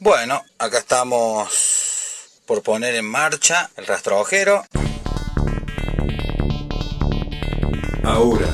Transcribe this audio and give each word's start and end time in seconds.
Bueno, 0.00 0.44
acá 0.60 0.78
estamos 0.78 1.48
por 2.46 2.62
poner 2.62 2.94
en 2.94 3.04
marcha 3.04 3.68
el 3.76 3.84
rastrojero. 3.84 4.64
Ahora, 8.04 8.46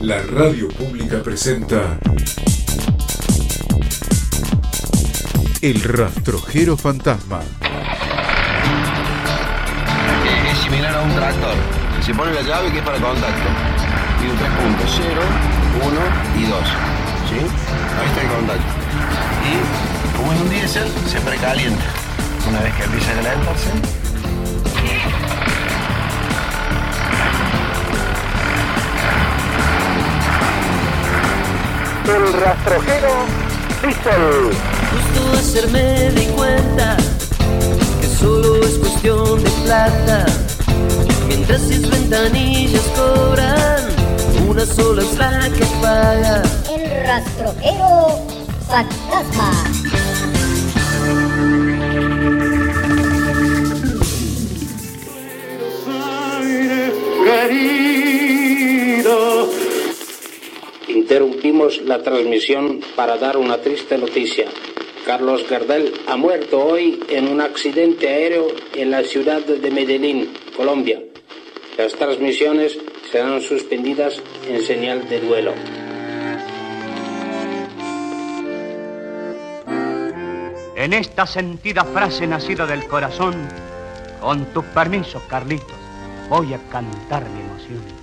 la 0.00 0.22
radio 0.22 0.68
pública 0.68 1.22
presenta 1.22 1.98
El 5.60 5.82
rastrojero 5.82 6.78
fantasma. 6.78 7.42
Es 10.50 10.58
similar 10.58 10.94
a 10.94 11.02
un 11.02 11.14
tractor. 11.14 11.54
Se 12.02 12.14
pone 12.14 12.32
la 12.32 12.40
llave 12.40 12.72
que 12.72 12.78
es 12.78 12.84
para 12.84 12.98
contacto. 12.98 13.48
Tiene 14.18 14.34
tres 14.38 14.50
puntos, 14.52 14.90
0, 14.96 15.20
1 15.84 16.40
y 16.40 16.46
2. 16.46 16.58
¿Sí? 17.28 17.36
Ahí 18.00 18.08
está 18.08 18.22
el 18.22 18.28
contacto. 18.28 18.64
Y 19.44 19.91
como 20.22 20.34
es 20.34 20.40
un 20.40 20.50
diésel, 20.50 20.88
se 21.10 21.20
precalienta. 21.20 21.82
Una 22.48 22.60
vez 22.60 22.72
que 22.74 22.84
empieza 22.84 23.10
a 23.10 23.14
calentarse, 23.14 23.70
El 32.04 32.32
rastrojero 32.40 33.14
Diesel. 33.82 34.50
Justo 34.92 35.38
ayer 35.38 35.68
me 35.70 36.10
di 36.10 36.26
cuenta 36.26 36.96
que 38.00 38.06
solo 38.06 38.56
es 38.56 38.78
cuestión 38.78 39.42
de 39.42 39.50
plata. 39.64 40.26
Mientras 41.26 41.62
sus 41.62 41.88
ventanillas 41.88 42.82
cobran, 42.94 43.88
una 44.46 44.66
sola 44.66 45.02
es 45.02 45.16
la 45.16 45.48
que 45.48 45.64
paga. 45.80 46.42
El 46.70 47.06
rastrojero 47.06 48.32
fantasma. 48.72 49.51
Interrumpimos 60.88 61.80
la 61.82 62.02
transmisión 62.02 62.80
para 62.94 63.16
dar 63.16 63.36
una 63.36 63.58
triste 63.58 63.96
noticia. 63.98 64.46
Carlos 65.06 65.48
Gardel 65.48 65.92
ha 66.06 66.16
muerto 66.16 66.64
hoy 66.64 67.02
en 67.08 67.28
un 67.28 67.40
accidente 67.40 68.08
aéreo 68.08 68.48
en 68.74 68.90
la 68.90 69.02
ciudad 69.02 69.40
de 69.40 69.70
Medellín, 69.70 70.32
Colombia. 70.56 71.02
Las 71.76 71.92
transmisiones 71.94 72.78
serán 73.10 73.40
suspendidas 73.40 74.22
en 74.48 74.62
señal 74.62 75.08
de 75.08 75.20
duelo. 75.20 75.52
En 80.76 80.92
esta 80.92 81.26
sentida 81.26 81.84
frase 81.84 82.26
nacida 82.26 82.66
del 82.66 82.86
corazón, 82.86 83.34
con 84.20 84.46
tus 84.52 84.64
permisos, 84.66 85.22
Carlitos, 85.28 85.81
voy 86.32 86.54
a 86.54 86.58
cantar 86.70 87.28
mi 87.28 87.40
emoción. 87.40 88.01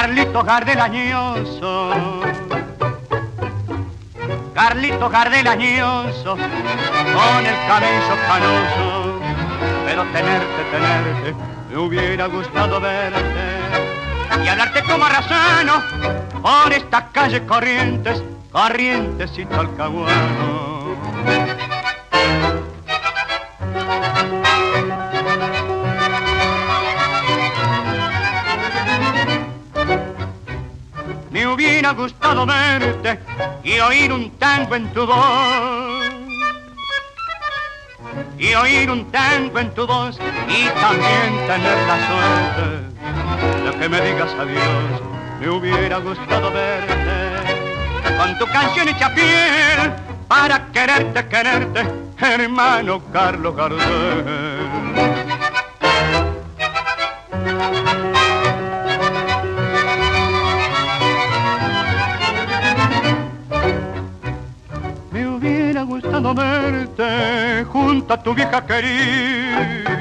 Carlito 0.00 0.44
Gardel 0.44 0.80
añoso. 0.80 1.90
Carlito 4.54 5.10
Gardel 5.10 5.48
añoso, 5.48 6.36
con 6.36 7.44
el 7.44 7.56
cabello 7.66 8.16
canoso. 8.28 9.20
Pero 9.84 10.04
tenerte, 10.04 10.62
tenerte, 10.70 11.34
me 11.68 11.78
hubiera 11.78 12.26
gustado 12.26 12.80
verte. 12.80 13.24
Y 14.44 14.46
hablarte 14.46 14.84
como 14.84 15.04
razano, 15.04 15.82
por 16.42 16.72
esta 16.72 17.08
calle 17.08 17.44
Corrientes, 17.44 18.22
Corrientes 18.52 19.36
y 19.36 19.46
Talcahuano. 19.46 20.77
Y 33.68 33.80
oír 33.80 34.12
un 34.12 34.30
tango 34.38 34.74
en 34.76 34.92
tu 34.94 35.06
voz. 35.06 36.04
Y 38.38 38.54
oír 38.54 38.90
un 38.90 39.10
tango 39.10 39.58
en 39.58 39.74
tu 39.74 39.86
voz 39.86 40.18
y 40.48 40.68
también 40.80 41.46
tener 41.46 41.78
la 41.86 41.98
suerte 42.08 43.64
de 43.64 43.78
que 43.78 43.88
me 43.88 44.00
digas 44.00 44.32
adiós. 44.38 45.02
Me 45.40 45.50
hubiera 45.50 45.98
gustado 45.98 46.50
verte 46.50 46.94
con 48.16 48.38
tu 48.38 48.46
canción 48.46 48.88
hecha 48.88 49.14
piel 49.14 49.92
para 50.26 50.66
quererte, 50.72 51.28
quererte, 51.28 51.86
hermano 52.20 53.02
Carlos 53.12 53.54
Gardel. 53.54 54.47
Hubiera 65.78 65.82
gustado 65.84 66.34
verte 66.34 67.64
junto 67.70 68.14
a 68.14 68.22
tu 68.22 68.34
vieja 68.34 68.66
querida. 68.66 69.94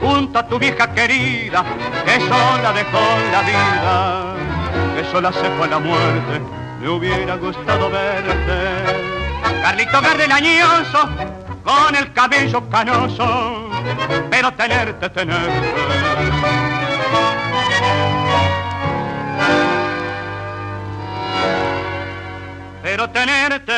Junto 0.00 0.38
a 0.38 0.46
tu 0.46 0.58
vieja 0.58 0.92
querida, 0.94 1.64
que 2.04 2.20
sola 2.20 2.72
dejó 2.72 3.00
la 3.32 3.42
vida, 3.42 4.34
que 4.96 5.04
sola 5.10 5.32
se 5.32 5.50
fue 5.50 5.68
la 5.68 5.78
muerte. 5.78 6.40
Me 6.80 6.88
hubiera 6.88 7.36
gustado 7.36 7.90
verte. 7.90 9.04
Carlito 9.62 10.00
Gardel 10.00 10.32
añoso, 10.32 11.08
con 11.64 11.94
el 11.94 12.12
cabello 12.12 12.68
canoso, 12.70 13.68
pero 14.30 14.52
tenerte, 14.52 15.10
tenerte. 15.10 16.67
Pero 22.90 23.10
tenerte, 23.10 23.72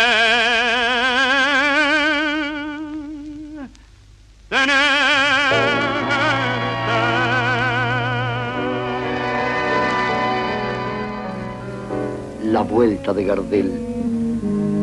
La 12.45 12.63
vuelta 12.63 13.13
de 13.13 13.25
Gardel. 13.25 13.73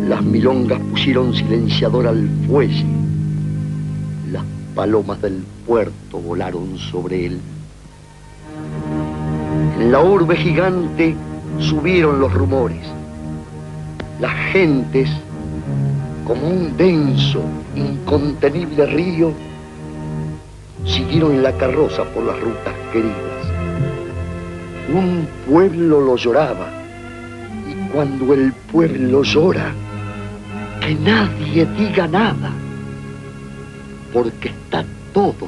Las 0.09 0.21
milongas 0.21 0.81
pusieron 0.91 1.33
silenciador 1.33 2.07
al 2.07 2.29
fuelle. 2.47 2.85
Las 4.33 4.43
palomas 4.75 5.21
del 5.21 5.41
puerto 5.65 6.19
volaron 6.19 6.77
sobre 6.77 7.27
él. 7.27 7.39
En 9.79 9.89
la 9.89 10.01
urbe 10.01 10.35
gigante 10.35 11.15
subieron 11.59 12.19
los 12.19 12.33
rumores. 12.33 12.96
Las 14.19 14.33
gentes, 14.51 15.09
como 16.25 16.47
un 16.47 16.75
denso, 16.75 17.41
incontenible 17.75 18.85
río, 18.87 19.31
siguieron 20.85 21.43
la 21.43 21.51
carroza 21.53 22.03
por 22.05 22.23
las 22.23 22.39
rutas 22.39 22.73
queridas. 22.91 23.15
Un 24.91 25.27
pueblo 25.47 26.01
lo 26.01 26.15
lloraba 26.15 26.67
y 27.69 27.89
cuando 27.91 28.33
el 28.33 28.53
pueblo 28.71 29.21
llora, 29.21 29.71
que 30.81 30.95
nadie 30.95 31.67
diga 31.77 32.07
nada, 32.07 32.51
porque 34.13 34.49
está 34.49 34.83
todo 35.13 35.47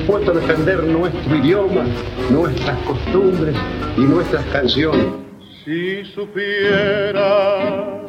dispuesto 0.00 0.30
a 0.30 0.34
defender 0.34 0.82
nuestro 0.84 1.36
idioma, 1.36 1.84
nuestras 2.30 2.78
costumbres 2.84 3.54
y 3.96 4.00
nuestras 4.00 4.44
canciones. 4.46 5.06
Si 5.64 6.04
supiera 6.14 8.00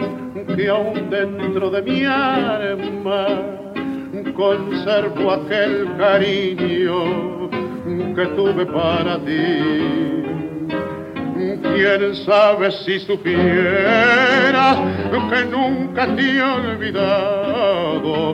que 0.56 0.70
aún 0.70 1.10
dentro 1.10 1.70
de 1.70 1.82
mi 1.82 2.06
alma 2.06 3.28
conservo 4.34 5.32
aquel 5.32 5.88
cariño 5.98 7.50
que 8.16 8.26
tuve 8.38 8.66
para 8.68 9.20
ti. 9.20 10.22
Quién 11.74 12.16
sabe 12.26 12.72
si 12.72 13.00
supieras 13.00 14.78
que 15.30 15.46
nunca 15.46 16.16
te 16.16 16.22
he 16.22 16.42
olvidado, 16.42 18.34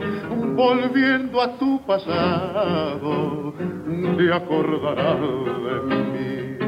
volviendo 0.58 1.40
a 1.40 1.56
tu 1.56 1.80
pasado, 1.86 3.54
te 4.16 4.32
acordarás 4.34 5.20
de 5.20 5.74
mí. 6.12 6.58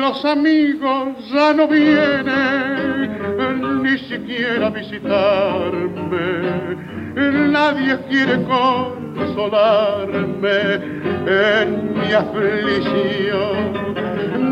Los 0.00 0.24
amigos 0.24 1.28
ya 1.32 1.52
no 1.54 1.66
vienen 1.66 3.08
ni 3.82 3.98
siquiera 3.98 4.68
a 4.68 4.70
visitarme. 4.70 6.28
Nadie 7.18 7.98
quiere 8.08 8.44
consolarme 8.44 9.72
en 11.26 11.92
mi 11.98 12.12
aflicción. 12.12 13.94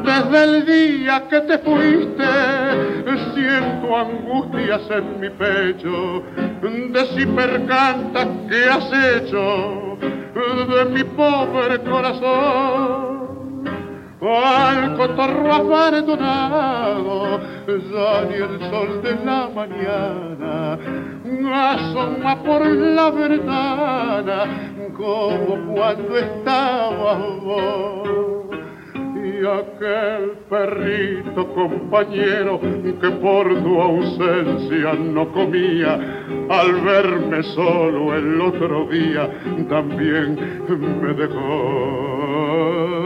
Desde 0.03 0.45
el 0.45 0.67
día 0.67 1.23
que 1.31 1.41
te 1.43 1.59
fuiste, 1.59 2.25
siento 3.35 3.97
angustias 3.97 4.83
en 4.91 5.21
mi 5.21 5.31
pecho. 5.31 6.25
De 6.93 7.07
si 7.15 7.25
percanta 7.27 8.27
que 8.49 8.65
has 8.69 8.93
hecho 9.15 9.97
de 10.69 10.85
mi 10.87 11.05
pobre 11.05 11.81
corazón 11.83 13.17
al 14.21 14.97
cotorro 14.97 15.53
abandonado, 15.55 17.41
ya 17.67 18.25
ni 18.29 18.35
el 18.35 18.59
sol 18.71 19.03
de 19.03 19.15
la 19.25 19.49
mañana 19.55 20.79
asoma 21.53 22.43
por 22.43 22.67
la 22.67 23.11
ventana 23.11 24.45
como 24.97 25.75
cuando 25.75 26.17
estaba 26.17 27.15
vos. 27.43 28.09
Y 29.17 29.45
aquel 29.45 30.39
perrito 30.49 31.53
compañero 31.55 32.61
que 32.61 33.11
por 33.11 33.63
tu 33.63 33.81
ausencia 33.81 34.95
no 34.95 35.31
comía, 35.33 35.95
al 36.49 36.81
verme 36.81 37.43
solo 37.43 38.15
el 38.15 38.41
otro 38.41 38.87
día 38.87 39.29
también 39.69 40.63
me 41.03 41.13
dejó 41.13 43.06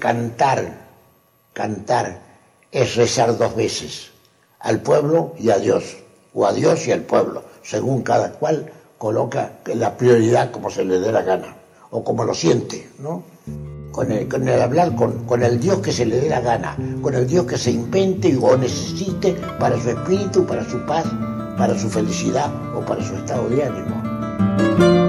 Cantar, 0.00 0.88
cantar 1.52 2.22
es 2.72 2.96
rezar 2.96 3.36
dos 3.36 3.54
veces, 3.54 4.10
al 4.58 4.80
pueblo 4.80 5.34
y 5.38 5.50
a 5.50 5.58
Dios, 5.58 5.98
o 6.32 6.46
a 6.46 6.54
Dios 6.54 6.86
y 6.86 6.92
al 6.92 7.02
pueblo, 7.02 7.42
según 7.62 8.02
cada 8.02 8.32
cual 8.32 8.72
coloca 8.96 9.58
la 9.66 9.98
prioridad 9.98 10.52
como 10.52 10.70
se 10.70 10.86
le 10.86 11.00
dé 11.00 11.12
la 11.12 11.20
gana, 11.20 11.54
o 11.90 12.02
como 12.02 12.24
lo 12.24 12.34
siente, 12.34 12.88
¿no? 12.98 13.22
Con 13.92 14.10
el, 14.10 14.26
con 14.26 14.48
el 14.48 14.62
hablar 14.62 14.94
con, 14.94 15.26
con, 15.26 15.42
el 15.42 15.60
Dios 15.60 15.80
que 15.80 15.92
se 15.92 16.06
le 16.06 16.18
dé 16.18 16.30
la 16.30 16.40
gana, 16.40 16.78
con 17.02 17.12
el 17.14 17.26
Dios 17.26 17.44
que 17.44 17.58
se 17.58 17.70
invente 17.70 18.34
o 18.40 18.56
necesite 18.56 19.34
para 19.58 19.78
su 19.78 19.90
espíritu, 19.90 20.46
para 20.46 20.64
su 20.64 20.78
paz, 20.86 21.04
para 21.58 21.78
su 21.78 21.90
felicidad 21.90 22.50
o 22.74 22.80
para 22.80 23.04
su 23.04 23.14
estado 23.16 23.50
de 23.50 23.64
ánimo. 23.64 24.99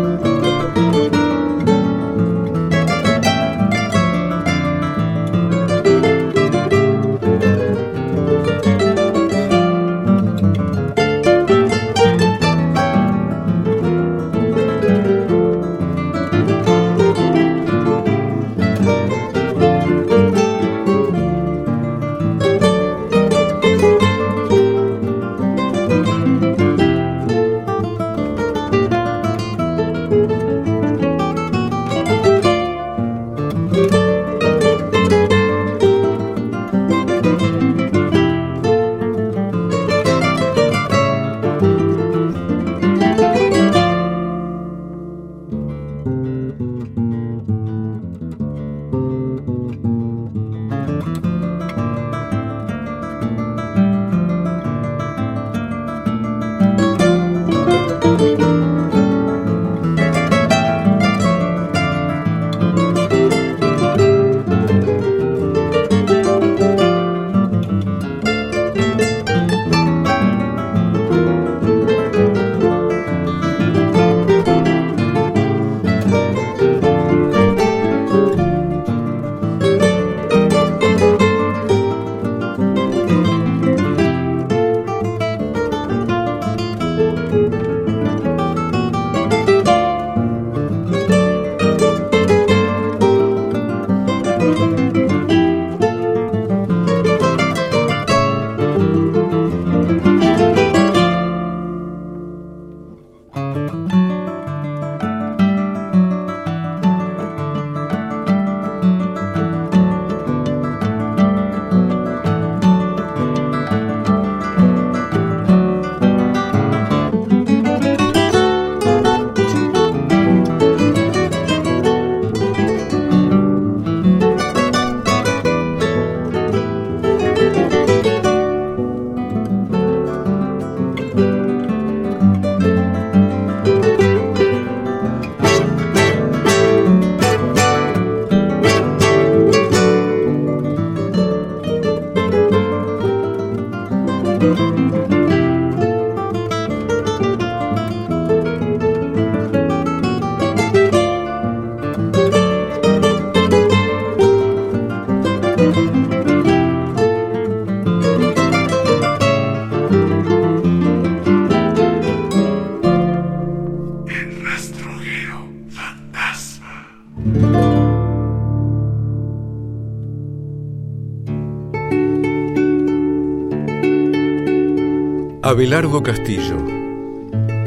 Abelardo 175.51 176.01
Castillo. 176.01 176.65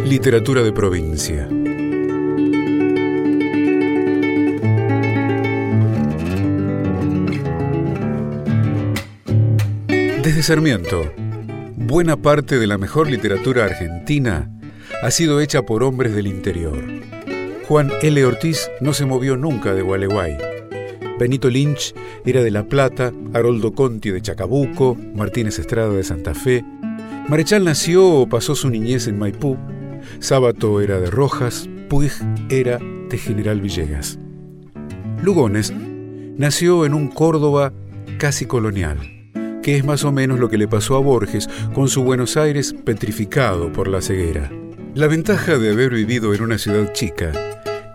Literatura 0.07 0.63
de 0.63 0.73
provincia. 0.73 1.47
Desde 10.23 10.43
Sarmiento, 10.43 11.13
buena 11.77 12.17
parte 12.17 12.59
de 12.59 12.67
la 12.67 12.79
mejor 12.79 13.11
literatura 13.11 13.67
argentina 13.67 14.51
ha 15.03 15.11
sido 15.11 15.43
hecha 15.43 15.67
por 15.67 15.83
hombres 15.83 16.15
del 16.15 16.27
interior. 16.27 16.83
Juan 17.69 17.93
L. 18.01 18.25
Ortiz 18.25 18.71
no 18.81 18.95
se 18.95 19.05
movió 19.05 19.37
nunca 19.37 19.75
de 19.75 19.83
Gualeguay. 19.83 20.39
Benito 21.19 21.51
Lynch 21.51 21.95
era 22.25 22.43
de 22.43 22.51
La 22.51 22.65
Plata, 22.65 23.13
Haroldo 23.35 23.75
Conti 23.75 24.11
de 24.11 24.23
Chacabuco, 24.23 24.97
Martínez 25.15 25.59
Estrada 25.59 25.93
de 25.93 26.03
Santa 26.03 26.35
Fe. 26.35 26.65
Marechal 27.27 27.65
nació 27.65 28.07
o 28.07 28.29
pasó 28.29 28.55
su 28.55 28.69
niñez 28.69 29.07
en 29.07 29.19
Maipú. 29.19 29.57
Sábato 30.19 30.83
era 30.83 31.01
de 31.01 31.11
Rojas, 31.11 31.71
Puig 31.89 32.13
era 32.51 32.79
de 32.79 33.17
General 33.17 33.63
Villegas. 33.63 34.19
Lugones 35.23 35.73
nació 36.37 36.85
en 36.85 36.93
un 36.93 37.09
Córdoba 37.09 37.73
casi 38.19 38.45
colonial, 38.45 38.99
que 39.63 39.77
es 39.77 39.85
más 39.87 40.05
o 40.05 40.13
menos 40.13 40.39
lo 40.39 40.51
que 40.51 40.59
le 40.59 40.69
pasó 40.69 40.97
a 40.97 41.01
Borges 41.01 41.49
con 41.73 41.89
su 41.89 42.05
Buenos 42.05 42.37
Aires 42.37 42.75
petrificado 42.85 43.73
por 43.73 43.89
la 43.89 44.03
ceguera. 44.03 44.53
La 44.95 45.07
ventaja 45.07 45.57
de 45.57 45.71
haber 45.73 45.95
vivido 45.95 46.35
en 46.35 46.43
una 46.43 46.59
ciudad 46.59 46.93
chica 46.93 47.33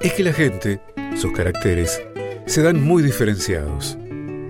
es 0.01 0.13
que 0.13 0.24
la 0.24 0.33
gente, 0.33 0.81
sus 1.15 1.33
caracteres, 1.33 2.01
se 2.48 2.63
dan 2.63 2.83
muy 2.83 3.03
diferenciados. 3.03 3.95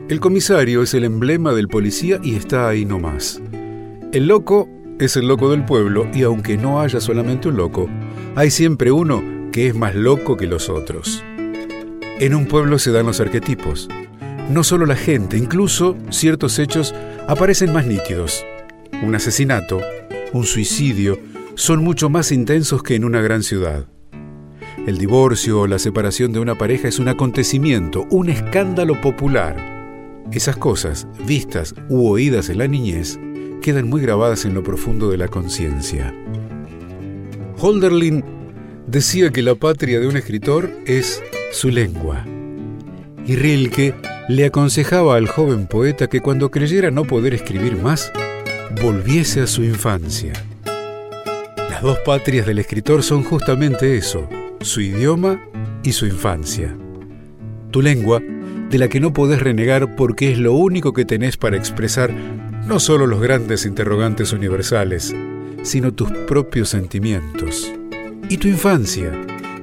El 0.07 0.21
comisario 0.21 0.83
es 0.83 0.93
el 0.93 1.03
emblema 1.03 1.53
del 1.53 1.67
policía 1.67 2.19
y 2.23 2.35
está 2.35 2.69
ahí 2.69 2.85
nomás. 2.85 3.41
El 4.11 4.27
loco 4.27 4.67
es 4.99 5.17
el 5.17 5.27
loco 5.27 5.51
del 5.51 5.65
pueblo 5.65 6.07
y 6.11 6.23
aunque 6.23 6.57
no 6.57 6.81
haya 6.81 6.99
solamente 6.99 7.47
un 7.47 7.57
loco, 7.57 7.87
hay 8.35 8.49
siempre 8.49 8.91
uno 8.91 9.21
que 9.51 9.67
es 9.67 9.75
más 9.75 9.93
loco 9.93 10.35
que 10.35 10.47
los 10.47 10.67
otros. 10.67 11.23
En 12.19 12.33
un 12.33 12.47
pueblo 12.47 12.79
se 12.79 12.91
dan 12.91 13.05
los 13.05 13.19
arquetipos. 13.19 13.87
No 14.49 14.63
solo 14.63 14.87
la 14.87 14.95
gente, 14.95 15.37
incluso 15.37 15.95
ciertos 16.09 16.57
hechos 16.57 16.95
aparecen 17.27 17.71
más 17.71 17.85
nítidos. 17.85 18.43
Un 19.03 19.13
asesinato, 19.13 19.79
un 20.33 20.43
suicidio, 20.43 21.19
son 21.53 21.83
mucho 21.83 22.09
más 22.09 22.31
intensos 22.31 22.81
que 22.81 22.95
en 22.95 23.05
una 23.05 23.21
gran 23.21 23.43
ciudad. 23.43 23.85
El 24.87 24.97
divorcio 24.97 25.61
o 25.61 25.67
la 25.67 25.77
separación 25.77 26.33
de 26.33 26.39
una 26.39 26.57
pareja 26.57 26.87
es 26.87 26.97
un 26.97 27.09
acontecimiento, 27.09 28.07
un 28.09 28.29
escándalo 28.29 28.99
popular. 29.01 29.55
Esas 30.31 30.57
cosas, 30.57 31.07
vistas 31.27 31.75
u 31.89 32.07
oídas 32.07 32.49
en 32.49 32.57
la 32.57 32.67
niñez, 32.67 33.19
quedan 33.69 33.87
muy 33.87 34.01
grabadas 34.01 34.45
en 34.45 34.55
lo 34.55 34.63
profundo 34.63 35.11
de 35.11 35.17
la 35.17 35.27
conciencia. 35.27 36.11
Holderlin 37.59 38.23
decía 38.87 39.29
que 39.29 39.43
la 39.43 39.53
patria 39.53 39.99
de 39.99 40.07
un 40.07 40.17
escritor 40.17 40.71
es 40.87 41.21
su 41.51 41.69
lengua. 41.69 42.25
Y 43.27 43.35
Rilke 43.35 43.93
le 44.27 44.45
aconsejaba 44.47 45.17
al 45.17 45.27
joven 45.27 45.67
poeta 45.67 46.07
que 46.07 46.19
cuando 46.19 46.49
creyera 46.49 46.89
no 46.89 47.03
poder 47.03 47.35
escribir 47.35 47.77
más, 47.77 48.11
volviese 48.81 49.41
a 49.41 49.45
su 49.45 49.63
infancia. 49.63 50.33
Las 51.69 51.83
dos 51.83 51.99
patrias 51.99 52.47
del 52.47 52.57
escritor 52.57 53.03
son 53.03 53.23
justamente 53.23 53.97
eso, 53.97 54.27
su 54.61 54.81
idioma 54.81 55.39
y 55.83 55.91
su 55.91 56.07
infancia. 56.07 56.75
Tu 57.69 57.83
lengua, 57.83 58.19
de 58.71 58.79
la 58.79 58.87
que 58.87 58.99
no 58.99 59.13
podés 59.13 59.39
renegar 59.39 59.95
porque 59.95 60.31
es 60.31 60.39
lo 60.39 60.53
único 60.53 60.91
que 60.91 61.05
tenés 61.05 61.37
para 61.37 61.55
expresar 61.55 62.09
no 62.69 62.79
solo 62.79 63.07
los 63.07 63.19
grandes 63.19 63.65
interrogantes 63.65 64.31
universales, 64.31 65.15
sino 65.63 65.91
tus 65.91 66.11
propios 66.27 66.69
sentimientos. 66.69 67.73
Y 68.29 68.37
tu 68.37 68.47
infancia, 68.47 69.11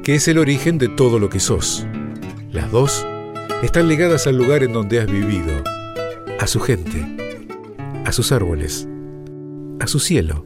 que 0.02 0.16
es 0.16 0.26
el 0.26 0.38
origen 0.38 0.76
de 0.76 0.88
todo 0.88 1.20
lo 1.20 1.30
que 1.30 1.38
sos. 1.38 1.86
Las 2.50 2.72
dos 2.72 3.06
están 3.62 3.86
ligadas 3.86 4.26
al 4.26 4.36
lugar 4.36 4.64
en 4.64 4.72
donde 4.72 4.98
has 4.98 5.06
vivido, 5.06 5.62
a 6.40 6.48
su 6.48 6.58
gente, 6.58 7.06
a 8.04 8.10
sus 8.10 8.32
árboles, 8.32 8.88
a 9.78 9.86
su 9.86 10.00
cielo. 10.00 10.44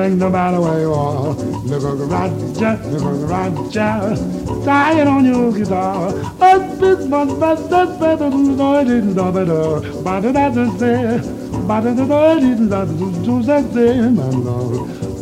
thing 0.00 0.18
no 0.18 0.30
matter 0.30 0.60
where 0.60 0.80
you 0.80 0.92
are. 0.92 1.34
Look 1.70 1.84
at 1.90 1.98
the 1.98 2.06
Roger, 2.14 2.72
look 2.90 3.02
at 3.02 3.16
the 3.20 3.26
Roger, 3.34 4.64
dying 4.64 5.08
on 5.08 5.24
your 5.24 5.52
guitar. 5.52 6.12
But 6.38 6.80
this 6.80 7.06
but 7.06 7.28
better, 7.40 7.86
better 8.00 8.30
than 8.30 8.56
the 8.56 8.64
I 8.64 8.84
didn't 8.84 9.14
know 9.14 9.32
better. 9.32 10.02
But 10.02 10.24
it 10.24 10.32
doesn't 10.32 10.78
say, 10.78 11.20
but 11.68 11.86
it 11.86 11.96
doesn't 11.96 13.22
do 13.26 13.42
something, 13.42 14.18
I 14.18 14.30
know. 14.46 14.66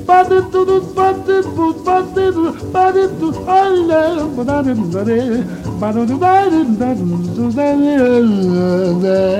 But 0.07 0.33
it 0.33 0.47
to 0.53 0.63
but 0.95 1.29
it 1.29 1.45
to 1.57 1.67
but 1.85 2.17
it 2.17 2.33
to 2.33 2.45
but 2.73 2.97
it 2.97 3.13
to 3.21 3.29
I 3.47 3.69
love 3.69 4.37
but 4.37 4.49
I 4.49 4.63
didn't 4.63 4.91
but 4.93 5.09
it 5.09 5.45
but 5.81 5.97
it 5.97 6.09
but 6.21 6.23
I 6.23 6.49
didn't 6.51 6.79
but 6.79 6.97
something. 7.53 9.39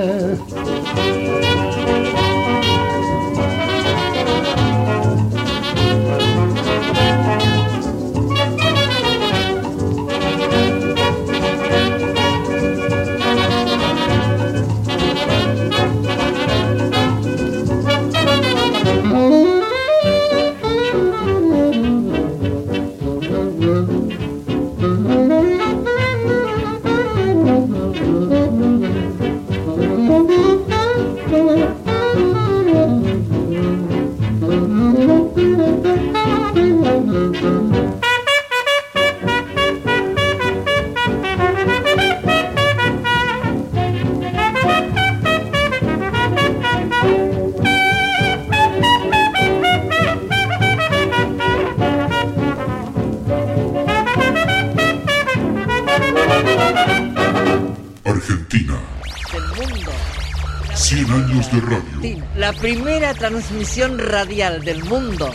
Transmisión 63.19 63.99
radial 63.99 64.65
del 64.65 64.85
mundo 64.85 65.29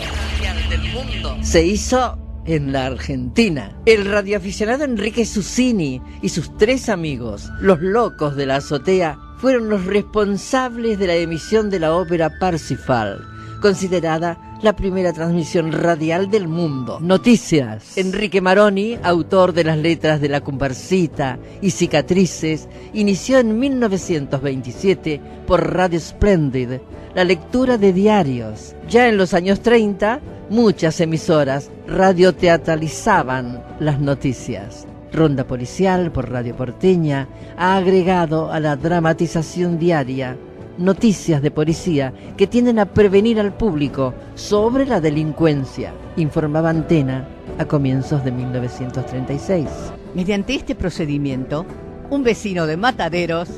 se 1.42 1.64
hizo 1.64 2.18
en 2.46 2.72
la 2.72 2.86
Argentina. 2.86 3.76
El 3.84 4.06
radioaficionado 4.06 4.84
Enrique 4.84 5.26
Susini 5.26 6.00
y 6.22 6.30
sus 6.30 6.56
tres 6.56 6.88
amigos, 6.88 7.50
los 7.60 7.80
locos 7.82 8.36
de 8.36 8.46
la 8.46 8.56
azotea, 8.56 9.18
fueron 9.36 9.68
los 9.68 9.84
responsables 9.84 10.98
de 10.98 11.06
la 11.06 11.14
emisión 11.16 11.68
de 11.68 11.80
la 11.80 11.94
ópera 11.94 12.38
Parsifal, 12.38 13.22
considerada 13.60 14.38
la 14.62 14.74
primera 14.74 15.12
transmisión 15.12 15.70
radial 15.70 16.30
del 16.30 16.48
mundo. 16.48 16.98
Noticias. 17.02 17.98
Enrique 17.98 18.40
Maroni, 18.40 18.96
autor 19.02 19.52
de 19.52 19.64
las 19.64 19.76
letras 19.76 20.22
de 20.22 20.30
La 20.30 20.40
Comparsita 20.40 21.38
y 21.60 21.70
Cicatrices, 21.70 22.66
inició 22.94 23.40
en 23.40 23.58
1927 23.58 25.20
por 25.46 25.74
Radio 25.74 26.00
Splendid 26.00 26.80
la 27.14 27.24
lectura 27.24 27.78
de 27.78 27.92
diarios. 27.92 28.74
Ya 28.88 29.08
en 29.08 29.16
los 29.16 29.34
años 29.34 29.60
30, 29.60 30.20
muchas 30.50 31.00
emisoras 31.00 31.70
radioteatralizaban 31.86 33.62
las 33.80 34.00
noticias. 34.00 34.86
Ronda 35.12 35.46
Policial 35.46 36.10
por 36.10 36.30
Radio 36.30 36.56
Porteña 36.56 37.28
ha 37.56 37.76
agregado 37.76 38.50
a 38.50 38.58
la 38.58 38.76
dramatización 38.76 39.78
diaria 39.78 40.36
noticias 40.76 41.40
de 41.40 41.52
policía 41.52 42.12
que 42.36 42.48
tienden 42.48 42.80
a 42.80 42.86
prevenir 42.86 43.38
al 43.38 43.56
público 43.56 44.12
sobre 44.34 44.86
la 44.86 45.00
delincuencia, 45.00 45.92
informaba 46.16 46.70
Antena 46.70 47.28
a 47.58 47.64
comienzos 47.64 48.24
de 48.24 48.32
1936. 48.32 49.68
Mediante 50.16 50.56
este 50.56 50.74
procedimiento, 50.74 51.64
un 52.10 52.24
vecino 52.24 52.66
de 52.66 52.76
Mataderos 52.76 53.48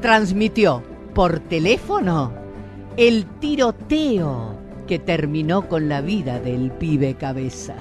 transmitió 0.00 0.82
por 1.14 1.40
teléfono 1.40 2.41
el 2.96 3.24
tiroteo 3.40 4.58
que 4.86 4.98
terminó 4.98 5.68
con 5.68 5.88
la 5.88 6.00
vida 6.00 6.38
del 6.38 6.70
pibe 6.72 7.14
cabeza. 7.14 7.74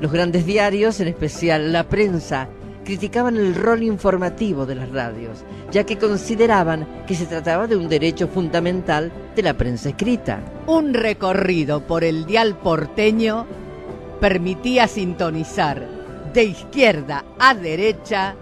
Los 0.00 0.10
grandes 0.10 0.46
diarios, 0.46 1.00
en 1.00 1.08
especial 1.08 1.72
la 1.72 1.88
prensa, 1.88 2.48
criticaban 2.84 3.36
el 3.36 3.54
rol 3.54 3.82
informativo 3.82 4.64
de 4.66 4.74
las 4.74 4.90
radios, 4.90 5.44
ya 5.70 5.84
que 5.84 5.98
consideraban 5.98 7.04
que 7.06 7.14
se 7.14 7.26
trataba 7.26 7.66
de 7.66 7.76
un 7.76 7.88
derecho 7.88 8.26
fundamental 8.26 9.12
de 9.36 9.42
la 9.42 9.54
prensa 9.54 9.90
escrita. 9.90 10.40
Un 10.66 10.94
recorrido 10.94 11.86
por 11.86 12.02
el 12.02 12.24
dial 12.24 12.56
porteño 12.56 13.46
permitía 14.20 14.88
sintonizar 14.88 15.86
de 16.32 16.44
izquierda 16.44 17.24
a 17.38 17.54
derecha 17.54 18.34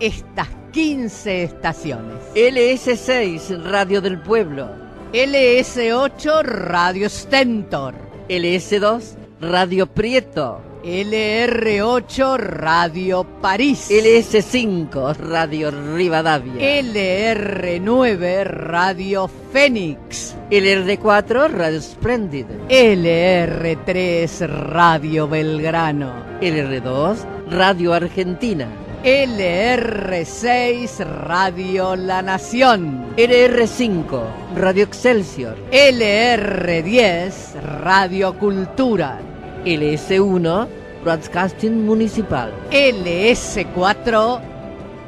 estas 0.00 0.48
15 0.72 1.42
estaciones. 1.44 2.16
LS6, 2.34 3.62
Radio 3.64 4.00
del 4.00 4.20
Pueblo. 4.20 4.89
LS8, 5.12 6.40
Radio 6.42 7.08
Stentor. 7.08 7.94
LS2, 8.28 9.00
Radio 9.40 9.86
Prieto. 9.86 10.68
LR8 10.84 12.36
Radio 12.38 13.24
París. 13.24 13.90
LS5 13.90 15.16
Radio 15.18 15.70
Rivadavia. 15.70 16.80
LR9 16.80 18.44
Radio 18.44 19.28
Fénix. 19.50 20.36
LR4 20.48 21.50
Radio 21.50 21.80
Splendid. 21.80 22.46
LR3 22.68 24.46
Radio 24.70 25.26
Belgrano. 25.26 26.38
LR2 26.40 27.48
Radio 27.48 27.92
Argentina. 27.92 28.89
LR6 29.02 30.98
Radio 31.26 31.96
La 31.96 32.20
Nación. 32.20 33.06
LR5 33.16 34.22
Radio 34.54 34.84
Excelsior. 34.84 35.56
LR10 35.72 37.62
Radio 37.82 38.34
Cultura. 38.38 39.18
LS1 39.64 40.68
Broadcasting 41.02 41.86
Municipal. 41.86 42.52
LS4 42.70 44.40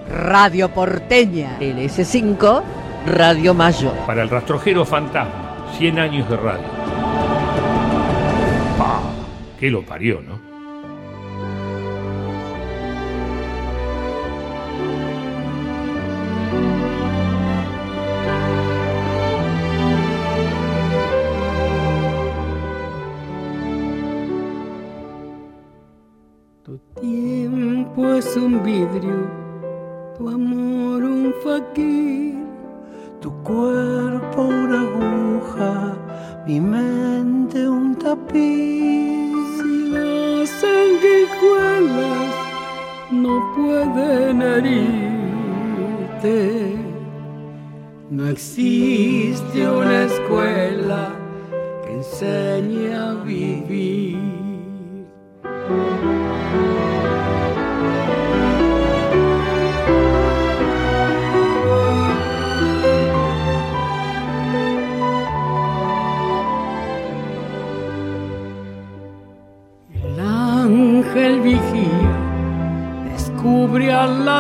Radio 0.09 0.71
Porteña. 0.71 1.59
LS5 1.61 2.63
Radio 3.09 3.53
Mayo. 3.53 3.93
Para 4.07 4.23
el 4.23 4.31
rastrojero 4.31 4.87
fantasma, 4.87 5.67
100 5.77 5.99
años 5.99 6.31
de 6.31 6.37
radio. 6.39 6.65
¡Pah! 8.79 9.03
¿Qué 9.61 9.71
lo 9.71 9.83
parió, 9.83 10.23
no? 10.23 10.52
Es 28.11 28.37
un 28.37 28.63
vidrio, 28.63 29.31
tu 30.17 30.29
amor 30.29 31.03
un 31.05 31.33
faquir, 31.45 32.37
tu 33.21 33.31
cuerpo 33.43 34.43
una 34.43 34.81
aguja, 34.81 35.97
mi 36.47 36.61
mente 36.61 37.69
un 37.69 37.95
tapiz. 37.97 39.33
Si 39.57 39.89
las 39.91 40.49
sanguijuelas 40.61 42.35
no 43.11 43.53
pueden 43.55 44.43
herirte, 44.43 46.37
no 48.11 48.27
existe 48.29 49.69
una 49.69 50.05
escuela 50.05 51.15
que 51.85 51.93
enseñe 51.95 52.93
a 52.95 53.15
vivir. 53.25 54.33
descubre 56.53 57.53
al 57.53 57.62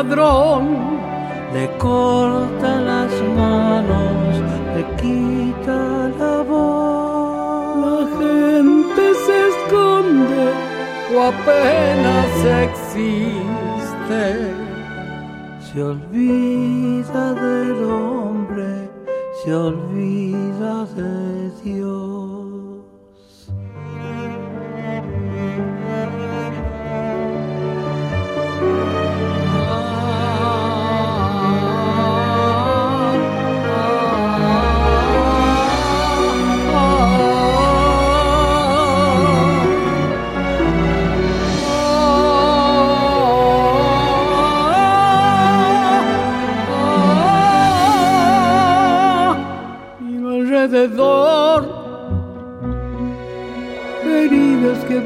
ladrón, 0.02 0.64
le 1.52 1.68
corta 1.78 2.80
las 2.80 3.12
manos, 3.36 4.21
o 11.14 11.20
apenas 11.20 12.30
existe, 12.68 14.24
se 15.60 15.82
olvida 15.82 17.34
del 17.34 17.84
hombre, 17.84 18.90
se 19.42 19.54
olvida 19.54 20.86
de 20.96 21.50
Dios. 21.62 22.31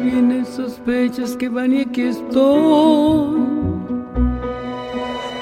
Vienen, 0.07 0.47
sospechas 0.47 1.37
que 1.37 1.49
van 1.49 1.73
y 1.73 1.81
aquí 1.81 2.03
estoy 2.03 3.41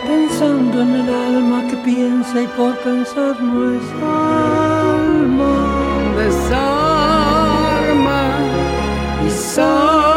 pensando 0.07 0.81
en 0.81 0.91
el 1.01 1.15
alma 1.15 1.69
que 1.69 1.77
piensa 1.79 2.43
y 2.43 2.47
por 2.57 2.75
pensar 2.79 3.41
no 3.43 3.75
es 3.75 3.83
alma, 4.03 5.55
desarma 6.17 7.59
y 9.27 9.31
sangra. 9.31 10.14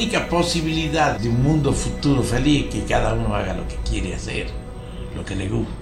Única 0.00 0.26
posibilidad 0.30 1.18
de 1.20 1.28
un 1.28 1.42
mundo 1.42 1.74
futuro 1.74 2.22
feliz 2.22 2.64
es 2.64 2.74
que 2.74 2.84
cada 2.84 3.12
uno 3.12 3.34
haga 3.34 3.52
lo 3.52 3.68
que 3.68 3.76
quiere 3.86 4.14
hacer, 4.14 4.46
lo 5.14 5.22
que 5.26 5.36
le 5.36 5.46
gusta. 5.46 5.79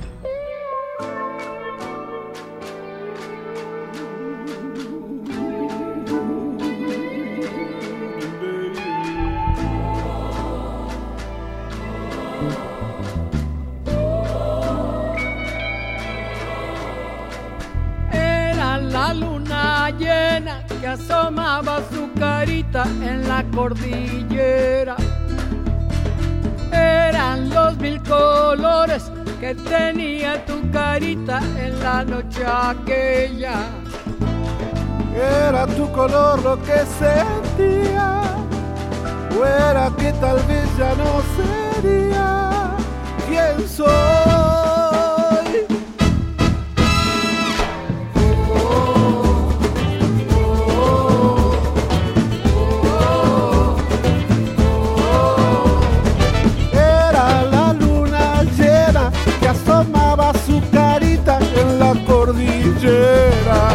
Cordillera. 62.28 63.70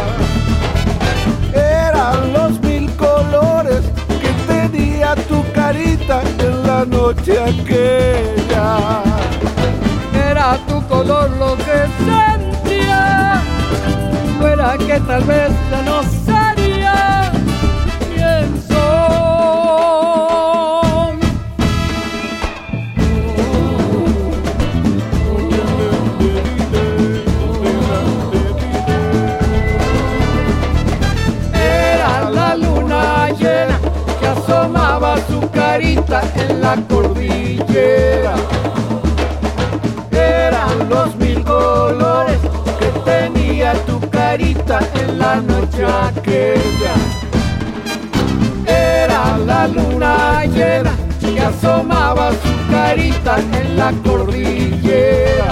Eran 1.52 2.32
los 2.32 2.60
mil 2.62 2.88
colores 2.96 3.82
que 4.20 4.30
tenía 4.46 5.14
tu 5.28 5.44
carita 5.52 6.22
en 6.38 6.66
la 6.66 6.84
noche 6.84 7.32
aquella. 7.40 9.02
Era 10.30 10.58
tu 10.68 10.80
color 10.86 11.30
lo 11.30 11.56
que 11.56 11.80
sentía, 12.04 13.42
fuera 14.38 14.76
que 14.78 15.00
tal 15.00 15.24
vez 15.24 15.50
ya 15.70 15.82
no 15.82 16.02
la 36.64 36.76
cordillera. 36.88 38.34
Eran 40.10 40.88
los 40.88 41.14
mil 41.16 41.44
colores 41.44 42.40
que 42.78 42.88
tenía 43.10 43.74
tu 43.88 44.00
carita 44.08 44.78
en 45.00 45.18
la 45.18 45.34
noche 45.50 45.84
aquella. 45.84 46.94
Era 48.66 49.36
la 49.50 49.68
luna 49.68 50.46
llena 50.46 50.92
que 51.20 51.38
asomaba 51.38 52.30
su 52.42 52.54
carita 52.72 53.36
en 53.60 53.76
la 53.76 53.90
cordillera. 54.06 55.50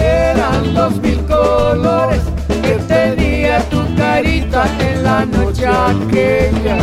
Eran 0.00 0.74
los 0.74 0.92
mil 1.00 1.20
colores 1.26 2.22
que 2.62 2.74
tenía 2.94 3.58
tu 3.72 3.80
carita 3.96 4.62
en 4.78 5.02
la 5.02 5.24
noche 5.26 5.66
aquella. 5.66 6.78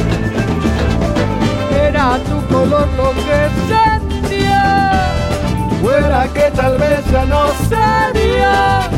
Era 2.12 2.20
tu 2.26 2.46
color 2.54 2.90
lo 2.98 3.12
que 3.14 3.40
sentía, 3.72 5.16
fuera 5.82 6.28
que 6.34 6.52
tal 6.54 6.78
vez 6.78 7.10
ya 7.10 7.24
no 7.24 7.48
sería 7.70 8.90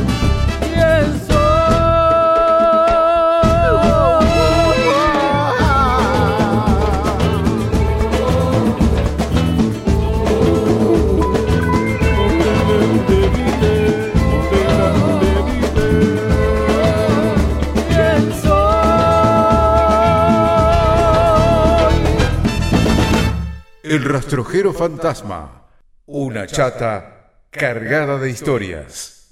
El 23.93 24.03
rastrojero 24.05 24.73
fantasma. 24.73 25.67
Una 26.07 26.47
chata 26.47 27.43
cargada 27.51 28.17
de 28.17 28.31
historias. 28.31 29.31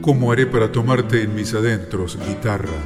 ¿Cómo 0.00 0.32
haré 0.32 0.46
para 0.46 0.72
tomarte 0.72 1.20
en 1.20 1.34
mis 1.34 1.52
adentros, 1.52 2.18
guitarra? 2.26 2.78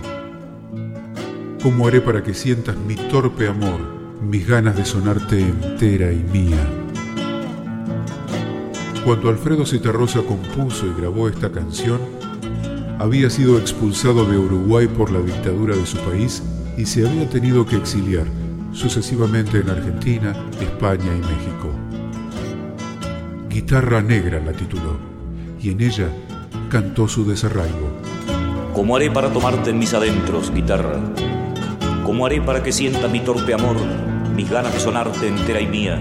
¿Cómo 1.63 1.87
haré 1.87 2.01
para 2.01 2.25
que 2.25 2.35
sientas 2.35 2.77
mi 2.77 2.97
torpe 2.97 3.47
amor, 3.47 3.79
mis 4.21 4.49
ganas 4.49 4.77
de 4.77 4.85
sonarte 4.85 5.39
entera 5.39 6.11
y 6.11 6.25
mía? 6.25 6.67
Cuando 9.05 9.29
Alfredo 9.29 9.65
Citarrosa 9.65 10.23
compuso 10.23 10.85
y 10.85 11.01
grabó 11.01 11.29
esta 11.29 11.53
canción, 11.53 12.01
había 13.03 13.29
sido 13.31 13.59
expulsado 13.59 14.25
de 14.27 14.39
Uruguay 14.39 14.87
por 14.87 15.11
la 15.11 15.19
dictadura 15.19 15.75
de 15.75 15.85
su 15.87 15.99
país 15.99 16.41
y 16.77 16.87
se 16.87 17.05
había 17.05 17.29
tenido 17.29 17.67
que 17.67 17.75
exiliar, 17.75 18.27
sucesivamente 18.73 19.59
en 19.59 19.71
Argentina, 19.71 20.33
España 20.61 21.11
y 21.13 21.19
México. 21.19 21.73
Guitarra 23.51 24.03
Negra 24.03 24.39
la 24.39 24.53
tituló 24.53 24.99
y 25.61 25.71
en 25.71 25.81
ella 25.81 26.11
cantó 26.71 27.09
su 27.09 27.25
desarraigo. 27.25 27.91
¿Cómo 28.73 28.95
haré 28.95 29.11
para 29.11 29.33
tomarte 29.33 29.71
en 29.71 29.81
mis 29.81 29.93
adentros, 29.95 30.53
guitarra? 30.55 31.01
¿Cómo 32.05 32.25
haré 32.25 32.41
para 32.41 32.63
que 32.63 32.71
sienta 32.71 33.09
mi 33.09 33.19
torpe 33.19 33.53
amor, 33.53 33.79
mis 34.37 34.49
ganas 34.49 34.75
de 34.75 34.79
sonarte 34.79 35.27
entera 35.27 35.61
y 35.61 35.67
mía? 35.67 36.01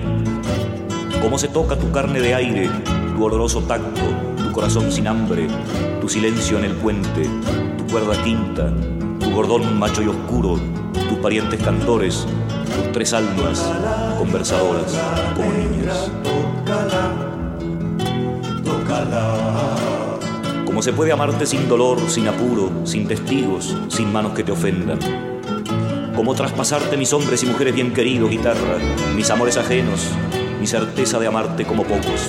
¿Cómo 1.20 1.40
se 1.40 1.48
toca 1.48 1.76
tu 1.80 1.92
carne 1.92 2.20
de 2.20 2.36
aire, 2.36 2.70
tu 3.16 3.24
oloroso 3.24 3.62
tacto, 3.64 4.02
tu 4.38 4.52
corazón 4.52 4.92
sin 4.92 5.08
hambre, 5.08 5.48
tu 6.02 6.10
silencio 6.10 6.58
en 6.58 6.66
el 6.66 6.74
puente, 6.74 7.30
tu 7.78 7.86
cuerda 7.86 8.22
quinta, 8.24 8.74
tu 9.20 9.30
gordón 9.30 9.78
macho 9.78 10.02
y 10.02 10.08
oscuro, 10.08 10.60
tus 10.94 11.20
parientes 11.20 11.62
cantores, 11.62 12.26
tus 12.76 12.92
tres 12.92 13.14
almas 13.14 13.72
conversadoras 14.18 15.00
como 15.36 15.52
niñas? 15.52 16.12
¿Cómo 20.66 20.82
se 20.82 20.92
puede 20.92 21.12
amarte 21.12 21.46
sin 21.46 21.70
dolor, 21.70 22.00
sin 22.10 22.28
apuro, 22.28 22.72
sin 22.84 23.08
testigos, 23.08 23.78
sin 23.90 24.12
manos 24.12 24.34
que 24.34 24.44
te 24.44 24.52
ofendan? 24.52 24.98
¿Cómo 26.16 26.34
traspasarte 26.34 26.98
mis 26.98 27.14
hombres 27.14 27.44
y 27.44 27.46
mujeres 27.46 27.76
bien 27.76 27.94
queridos, 27.94 28.32
guitarra, 28.32 28.78
mis 29.16 29.30
amores 29.30 29.58
ajenos, 29.58 30.10
mi 30.60 30.66
certeza 30.66 31.20
de 31.20 31.28
amarte 31.28 31.64
como 31.64 31.84
pocos? 31.84 32.28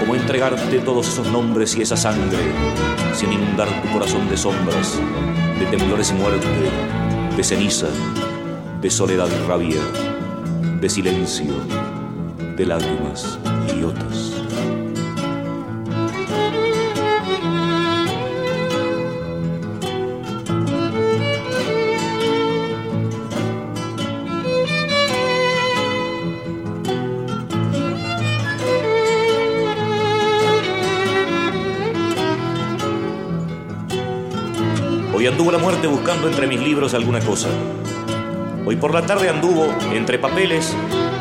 ¿Cómo 0.00 0.14
entregarte 0.14 0.78
todos 0.78 1.08
esos 1.08 1.26
nombres 1.30 1.76
y 1.76 1.82
esa 1.82 1.94
sangre 1.94 2.38
sin 3.14 3.34
inundar 3.34 3.68
tu 3.82 3.92
corazón 3.92 4.30
de 4.30 4.36
sombras, 4.36 4.98
de 5.58 5.66
temblores 5.66 6.10
y 6.10 6.14
muerte, 6.14 6.48
de 7.36 7.44
ceniza, 7.44 7.88
de 8.80 8.90
soledad 8.90 9.28
y 9.28 9.46
rabia, 9.46 9.80
de 10.80 10.88
silencio, 10.88 11.52
de 12.56 12.64
lágrimas 12.64 13.38
idiotas? 13.68 14.29
Hoy 35.12 35.26
anduvo 35.26 35.50
la 35.50 35.58
muerte 35.58 35.88
buscando 35.88 36.28
entre 36.28 36.46
mis 36.46 36.60
libros 36.60 36.94
alguna 36.94 37.18
cosa. 37.20 37.48
Hoy 38.64 38.76
por 38.76 38.94
la 38.94 39.04
tarde 39.04 39.28
anduvo 39.28 39.66
entre 39.92 40.20
papeles, 40.20 40.74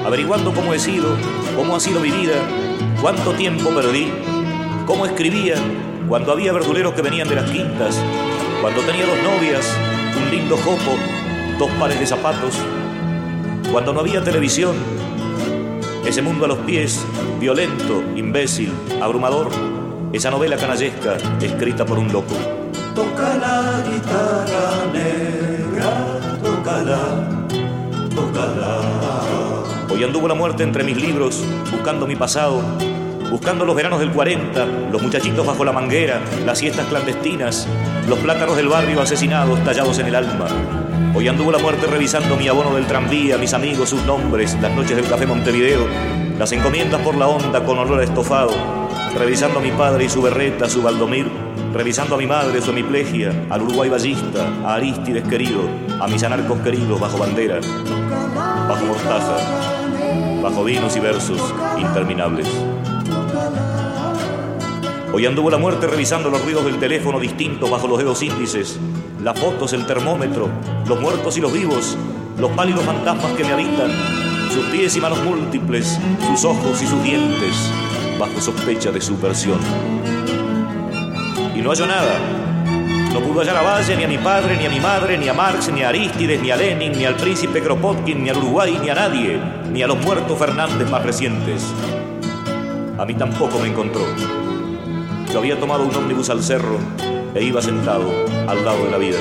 averiguando 0.05 0.53
cómo 0.53 0.73
he 0.73 0.79
sido, 0.79 1.17
cómo 1.55 1.75
ha 1.75 1.79
sido 1.79 1.99
mi 1.99 2.11
vida, 2.11 2.35
cuánto 3.01 3.33
tiempo 3.33 3.71
perdí, 3.71 4.11
cómo 4.85 5.07
escribía, 5.07 5.55
cuando 6.07 6.31
había 6.31 6.53
verduleros 6.53 6.93
que 6.93 7.01
venían 7.01 7.27
de 7.27 7.35
las 7.35 7.49
quintas, 7.49 7.99
cuando 8.61 8.81
tenía 8.81 9.07
dos 9.07 9.17
novias, 9.23 9.75
un 10.15 10.29
lindo 10.29 10.55
jopo, 10.57 10.95
dos 11.57 11.71
pares 11.79 11.99
de 11.99 12.05
zapatos, 12.05 12.53
cuando 13.71 13.91
no 13.91 14.01
había 14.01 14.23
televisión, 14.23 14.75
ese 16.05 16.21
mundo 16.21 16.45
a 16.45 16.47
los 16.47 16.59
pies, 16.59 17.03
violento, 17.39 18.03
imbécil, 18.15 18.71
abrumador, 19.01 19.49
esa 20.13 20.29
novela 20.29 20.57
canallesca 20.57 21.17
escrita 21.41 21.85
por 21.85 21.97
un 21.97 22.11
loco. 22.13 22.58
Toca 22.95 23.37
la 23.37 23.83
guitarra 23.89 24.85
negra, 24.91 26.19
tócala, 26.43 26.99
tócala. 28.15 28.81
Hoy 29.89 30.03
anduvo 30.03 30.27
la 30.27 30.33
muerte 30.33 30.63
entre 30.63 30.83
mis 30.83 30.97
libros, 30.97 31.43
buscando 31.71 32.07
mi 32.07 32.15
pasado, 32.15 32.61
buscando 33.29 33.65
los 33.65 33.75
veranos 33.75 33.99
del 33.99 34.11
40, 34.11 34.65
los 34.91 35.01
muchachitos 35.01 35.45
bajo 35.45 35.63
la 35.63 35.71
manguera, 35.71 36.21
las 36.45 36.59
siestas 36.59 36.87
clandestinas, 36.87 37.67
los 38.07 38.19
plátanos 38.19 38.55
del 38.55 38.67
barrio 38.67 39.01
asesinados 39.01 39.63
tallados 39.63 39.99
en 39.99 40.07
el 40.07 40.15
alma. 40.15 40.47
Hoy 41.15 41.27
anduvo 41.27 41.51
la 41.51 41.57
muerte 41.57 41.87
revisando 41.87 42.37
mi 42.37 42.47
abono 42.47 42.75
del 42.75 42.87
tranvía, 42.87 43.37
mis 43.37 43.53
amigos, 43.53 43.89
sus 43.89 44.03
nombres, 44.03 44.57
las 44.61 44.73
noches 44.73 44.95
del 44.95 45.07
café 45.07 45.25
Montevideo, 45.25 45.87
las 46.37 46.51
encomiendas 46.51 47.01
por 47.01 47.15
la 47.15 47.27
onda 47.27 47.63
con 47.63 47.77
olor 47.77 48.01
estofado, 48.01 48.51
revisando 49.17 49.59
a 49.59 49.61
mi 49.61 49.71
padre 49.71 50.05
y 50.05 50.09
su 50.09 50.21
berreta, 50.21 50.69
su 50.69 50.81
Valdomir, 50.81 51.48
revisando 51.73 52.15
a 52.15 52.17
mi 52.17 52.25
madre, 52.25 52.61
su 52.61 52.71
hemiplegia, 52.71 53.45
al 53.49 53.61
Uruguay 53.61 53.89
ballista, 53.89 54.47
a 54.65 54.75
Aristides 54.75 55.27
querido, 55.27 55.61
a 55.99 56.07
mis 56.07 56.23
anarcos 56.23 56.59
queridos 56.59 56.99
bajo 56.99 57.17
bandera, 57.17 57.59
bajo 58.67 58.85
mortaja, 58.85 59.37
bajo 60.41 60.63
vinos 60.63 60.95
y 60.95 60.99
versos 60.99 61.53
interminables. 61.77 62.47
Hoy 65.13 65.25
anduvo 65.25 65.49
la 65.49 65.57
muerte 65.57 65.87
revisando 65.87 66.29
los 66.29 66.43
ruidos 66.43 66.65
del 66.65 66.79
teléfono 66.79 67.19
distintos 67.19 67.69
bajo 67.69 67.87
los 67.87 67.97
dedos 67.97 68.21
índices, 68.23 68.79
las 69.21 69.39
fotos, 69.39 69.73
el 69.73 69.85
termómetro, 69.85 70.49
los 70.87 70.99
muertos 70.99 71.37
y 71.37 71.41
los 71.41 71.51
vivos, 71.51 71.97
los 72.37 72.51
pálidos 72.51 72.83
fantasmas 72.83 73.31
que 73.33 73.43
me 73.43 73.51
habitan, 73.51 73.91
sus 74.51 74.65
pies 74.67 74.95
y 74.95 75.01
manos 75.01 75.21
múltiples, 75.23 75.99
sus 76.27 76.45
ojos 76.45 76.81
y 76.81 76.87
sus 76.87 77.03
dientes, 77.03 77.71
bajo 78.17 78.39
sospecha 78.39 78.91
de 78.91 79.01
subversión. 79.01 79.59
Y 81.59 81.61
no 81.61 81.71
halló 81.71 81.87
nada. 81.87 82.17
No 83.13 83.19
pudo 83.19 83.41
hallar 83.41 83.57
a 83.57 83.61
Valle, 83.61 83.97
ni 83.97 84.05
a 84.05 84.07
mi 84.07 84.17
padre, 84.17 84.55
ni 84.55 84.65
a 84.65 84.69
mi 84.69 84.79
madre, 84.79 85.17
ni 85.17 85.27
a 85.27 85.33
Marx, 85.33 85.69
ni 85.69 85.83
a 85.83 85.89
Aristides, 85.89 86.41
ni 86.41 86.51
a 86.51 86.55
Lenin, 86.55 86.93
ni 86.93 87.03
al 87.03 87.15
príncipe 87.15 87.61
Kropotkin, 87.61 88.23
ni 88.23 88.29
al 88.29 88.37
Uruguay, 88.37 88.79
ni 88.81 88.89
a 88.89 88.95
nadie, 88.95 89.37
ni 89.69 89.83
a 89.83 89.87
los 89.87 89.97
muertos 89.97 90.39
Fernández 90.39 90.89
más 90.89 91.03
recientes. 91.03 91.65
A 92.97 93.03
mí 93.03 93.13
tampoco 93.13 93.59
me 93.59 93.67
encontró. 93.67 94.05
Yo 95.33 95.39
había 95.39 95.59
tomado 95.59 95.83
un 95.83 95.93
ómnibus 95.93 96.29
al 96.29 96.41
cerro 96.41 96.77
e 97.35 97.43
iba 97.43 97.61
sentado 97.61 98.09
al 98.47 98.63
lado 98.63 98.85
de 98.85 98.91
la 98.91 98.97
vida. 98.97 99.19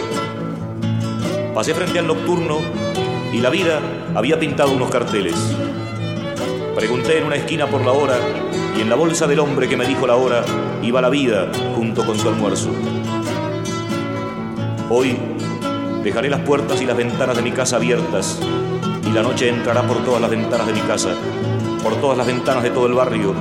Pasé 1.52 1.74
frente 1.74 1.98
al 1.98 2.06
nocturno 2.06 2.58
y 3.32 3.38
la 3.38 3.50
vida 3.50 3.80
había 4.14 4.38
pintado 4.38 4.70
unos 4.70 4.90
carteles. 4.90 5.34
Pregunté 6.76 7.18
en 7.18 7.24
una 7.24 7.34
esquina 7.34 7.66
por 7.66 7.84
la 7.84 7.90
hora 7.90 8.16
y 8.78 8.80
en 8.80 8.88
la 8.88 8.94
bolsa 8.94 9.26
del 9.26 9.40
hombre 9.40 9.68
que 9.68 9.76
me 9.76 9.84
dijo 9.84 10.06
la 10.06 10.14
hora 10.14 10.44
iba 10.84 11.00
la 11.00 11.08
vida 11.08 11.50
junto 11.74 12.06
con 12.06 12.16
su 12.16 12.28
almuerzo. 12.28 12.70
Hoy 14.88 15.18
dejaré 16.04 16.30
las 16.30 16.42
puertas 16.42 16.80
y 16.80 16.86
las 16.86 16.96
ventanas 16.96 17.36
de 17.36 17.42
mi 17.42 17.50
casa 17.50 17.74
abiertas 17.74 18.38
y 19.04 19.10
la 19.10 19.22
noche 19.22 19.48
entrará 19.48 19.82
por 19.82 20.04
todas 20.04 20.20
las 20.20 20.30
ventanas 20.30 20.68
de 20.68 20.72
mi 20.74 20.80
casa, 20.82 21.08
por 21.82 21.96
todas 21.96 22.16
las 22.16 22.28
ventanas 22.28 22.62
de 22.62 22.70
todo 22.70 22.86
el 22.86 22.94
barrio, 22.94 23.34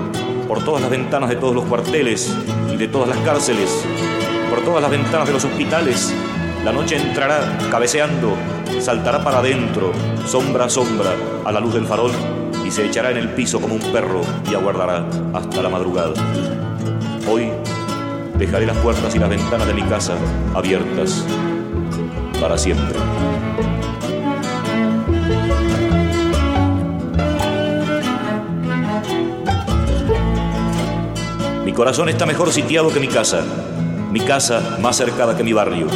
por 0.48 0.64
todas 0.64 0.82
las 0.82 0.90
ventanas 0.90 1.30
de 1.30 1.36
todos 1.36 1.54
los 1.54 1.66
cuarteles 1.66 2.36
y 2.74 2.76
de 2.76 2.88
todas 2.88 3.08
las 3.08 3.20
cárceles, 3.20 3.86
por 4.50 4.62
todas 4.62 4.82
las 4.82 4.90
ventanas 4.90 5.28
de 5.28 5.34
los 5.34 5.46
hospitales. 5.46 6.16
La 6.66 6.72
noche 6.72 6.98
entrará 6.98 7.60
cabeceando, 7.70 8.34
saltará 8.80 9.24
para 9.24 9.38
adentro, 9.38 9.92
sombra 10.26 10.66
a 10.66 10.70
sombra, 10.70 11.12
a 11.46 11.52
la 11.52 11.60
luz 11.60 11.76
del 11.76 11.86
farol 11.86 12.12
y 12.68 12.72
se 12.72 12.86
echará 12.86 13.12
en 13.12 13.18
el 13.18 13.30
piso 13.30 13.62
como 13.62 13.76
un 13.76 13.82
perro 13.94 14.22
y 14.52 14.54
aguardará 14.54 15.06
hasta 15.34 15.62
la 15.62 15.70
madrugada. 15.70 16.14
Hoy 17.30 17.50
dejaré 18.38 18.66
las 18.66 18.76
puertas 18.78 19.16
y 19.16 19.20
las 19.20 19.30
ventanas 19.30 19.68
de 19.68 19.74
mi 19.74 19.84
casa 19.84 20.16
abiertas 20.54 21.24
para 22.42 22.58
siempre. 22.58 23.00
Mi 31.64 31.72
corazón 31.72 32.10
está 32.10 32.26
mejor 32.26 32.52
sitiado 32.52 32.92
que 32.92 33.00
mi 33.00 33.08
casa, 33.08 33.46
mi 34.12 34.20
casa 34.20 34.78
más 34.82 34.98
cercada 34.98 35.38
que 35.38 35.44
mi 35.44 35.54
barrio, 35.54 35.88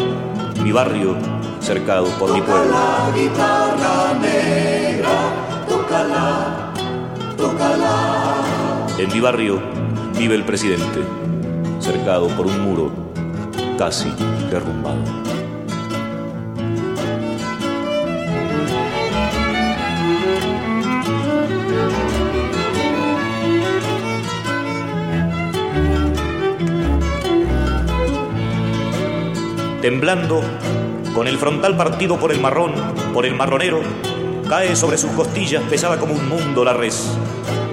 mi 0.64 0.72
barrio 0.72 1.18
cercado 1.60 2.06
por 2.18 2.32
mi 2.32 2.42
pueblo. 2.42 2.72
La 2.72 3.12
guitarra 3.14 4.14
negra, 4.22 5.66
tócala, 5.68 6.61
En 9.00 9.12
mi 9.12 9.20
barrio 9.20 9.60
vive 10.16 10.36
el 10.36 10.44
presidente, 10.44 11.00
cercado 11.80 12.28
por 12.28 12.46
un 12.46 12.62
muro 12.62 12.92
casi 13.80 14.14
derrumbado. 14.52 15.00
Temblando, 29.82 30.42
con 31.16 31.28
el 31.28 31.40
frontal 31.40 31.76
partido 31.76 32.20
por 32.20 32.32
el 32.32 32.40
marrón, 32.40 32.74
por 33.16 33.26
el 33.26 33.34
marronero, 33.34 33.82
cae 34.48 34.76
sobre 34.76 35.00
sus 35.00 35.10
costillas 35.14 35.64
pesada 35.64 35.98
como 35.98 36.14
un 36.14 36.30
mundo 36.30 36.64
la 36.64 36.74
res. 36.74 37.18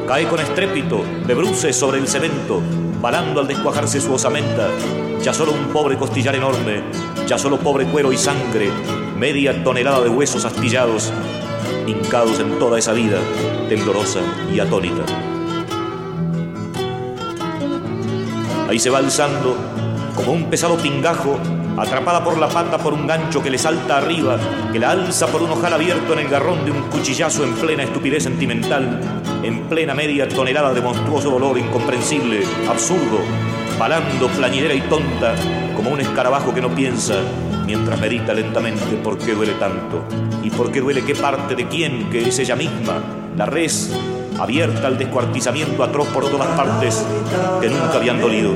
Cae 0.09 0.27
con 0.27 0.41
estrépito, 0.41 1.05
de 1.27 1.35
bruces 1.35 1.77
sobre 1.77 1.99
el 1.99 2.09
cemento, 2.09 2.63
balando 2.99 3.43
al 3.43 3.47
descuajarse 3.47 4.01
su 4.01 4.15
osamenta. 4.15 4.67
Ya 5.21 5.35
solo 5.35 5.53
un 5.53 5.67
pobre 5.67 5.99
costillar 5.99 6.35
enorme, 6.35 6.83
ya 7.27 7.37
solo 7.37 7.59
pobre 7.59 7.85
cuero 7.85 8.11
y 8.11 8.17
sangre, 8.17 8.71
media 9.19 9.63
tonelada 9.63 10.01
de 10.01 10.09
huesos 10.09 10.47
astillados. 10.47 11.13
hincados 11.87 12.41
en 12.41 12.59
toda 12.59 12.79
esa 12.79 12.95
vida, 12.95 13.19
temblorosa 13.69 14.21
y 14.51 14.61
atónita. 14.61 15.03
Ahí 18.71 18.79
se 18.79 18.89
va 18.89 18.99
alzando 18.99 19.57
como 20.17 20.33
un 20.33 20.49
pesado 20.49 20.79
pingajo, 20.79 21.39
atrapada 21.81 22.23
por 22.25 22.39
la 22.39 22.49
pata 22.49 22.79
por 22.79 22.93
un 22.93 23.07
gancho 23.07 23.43
que 23.43 23.51
le 23.51 23.59
salta 23.59 23.99
arriba, 23.99 24.37
que 24.73 24.79
la 24.79 24.91
alza 24.91 25.27
por 25.29 25.43
un 25.43 25.51
ojal 25.51 25.73
abierto 25.73 26.13
en 26.13 26.21
el 26.21 26.29
garrón 26.29 26.65
de 26.65 26.71
un 26.71 26.83
cuchillazo 26.83 27.45
en 27.45 27.55
plena 27.55 27.85
estupidez 27.85 28.25
sentimental, 28.25 29.01
en 29.43 29.69
plena 29.69 29.95
media 29.95 30.29
tonelada 30.29 30.75
de 30.75 30.81
monstruoso 30.81 31.31
dolor 31.31 31.57
incomprensible, 31.59 32.43
absurdo, 32.69 33.21
balando 33.79 34.29
plañidera 34.29 34.75
y 34.75 34.81
tonta, 34.83 35.35
como 35.77 35.91
un 35.91 36.01
escarabajo 36.01 36.53
que 36.53 36.61
no 36.61 36.75
piensa, 36.75 37.15
mientras 37.65 38.01
medita 38.01 38.35
lentamente 38.35 38.97
por 38.97 39.19
qué 39.19 39.35
duele 39.35 39.53
tanto 39.55 40.05
y 40.43 40.51
por 40.51 40.73
qué 40.73 40.81
duele 40.81 41.05
qué 41.05 41.15
parte 41.15 41.55
de 41.55 41.69
quién, 41.69 42.11
que 42.11 42.29
es 42.29 42.39
ella 42.39 42.57
misma, 42.57 43.03
la 43.37 43.47
res 43.47 43.95
abierta 44.39 44.87
al 44.87 44.99
descuartizamiento 44.99 45.83
atroz 45.83 46.09
por 46.09 46.29
todas 46.31 46.49
partes 46.57 47.05
que 47.61 47.69
nunca 47.69 47.97
habían 47.97 48.21
dolido 48.21 48.53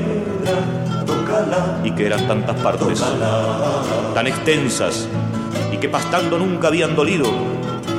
y 1.83 1.91
que 1.91 2.05
eran 2.05 2.27
tantas 2.27 2.55
partes, 2.61 3.03
tan 4.13 4.27
extensas. 4.27 5.07
Y 5.71 5.77
que 5.77 5.89
pastando 5.89 6.37
nunca 6.37 6.67
habían 6.67 6.95
dolido, 6.95 7.25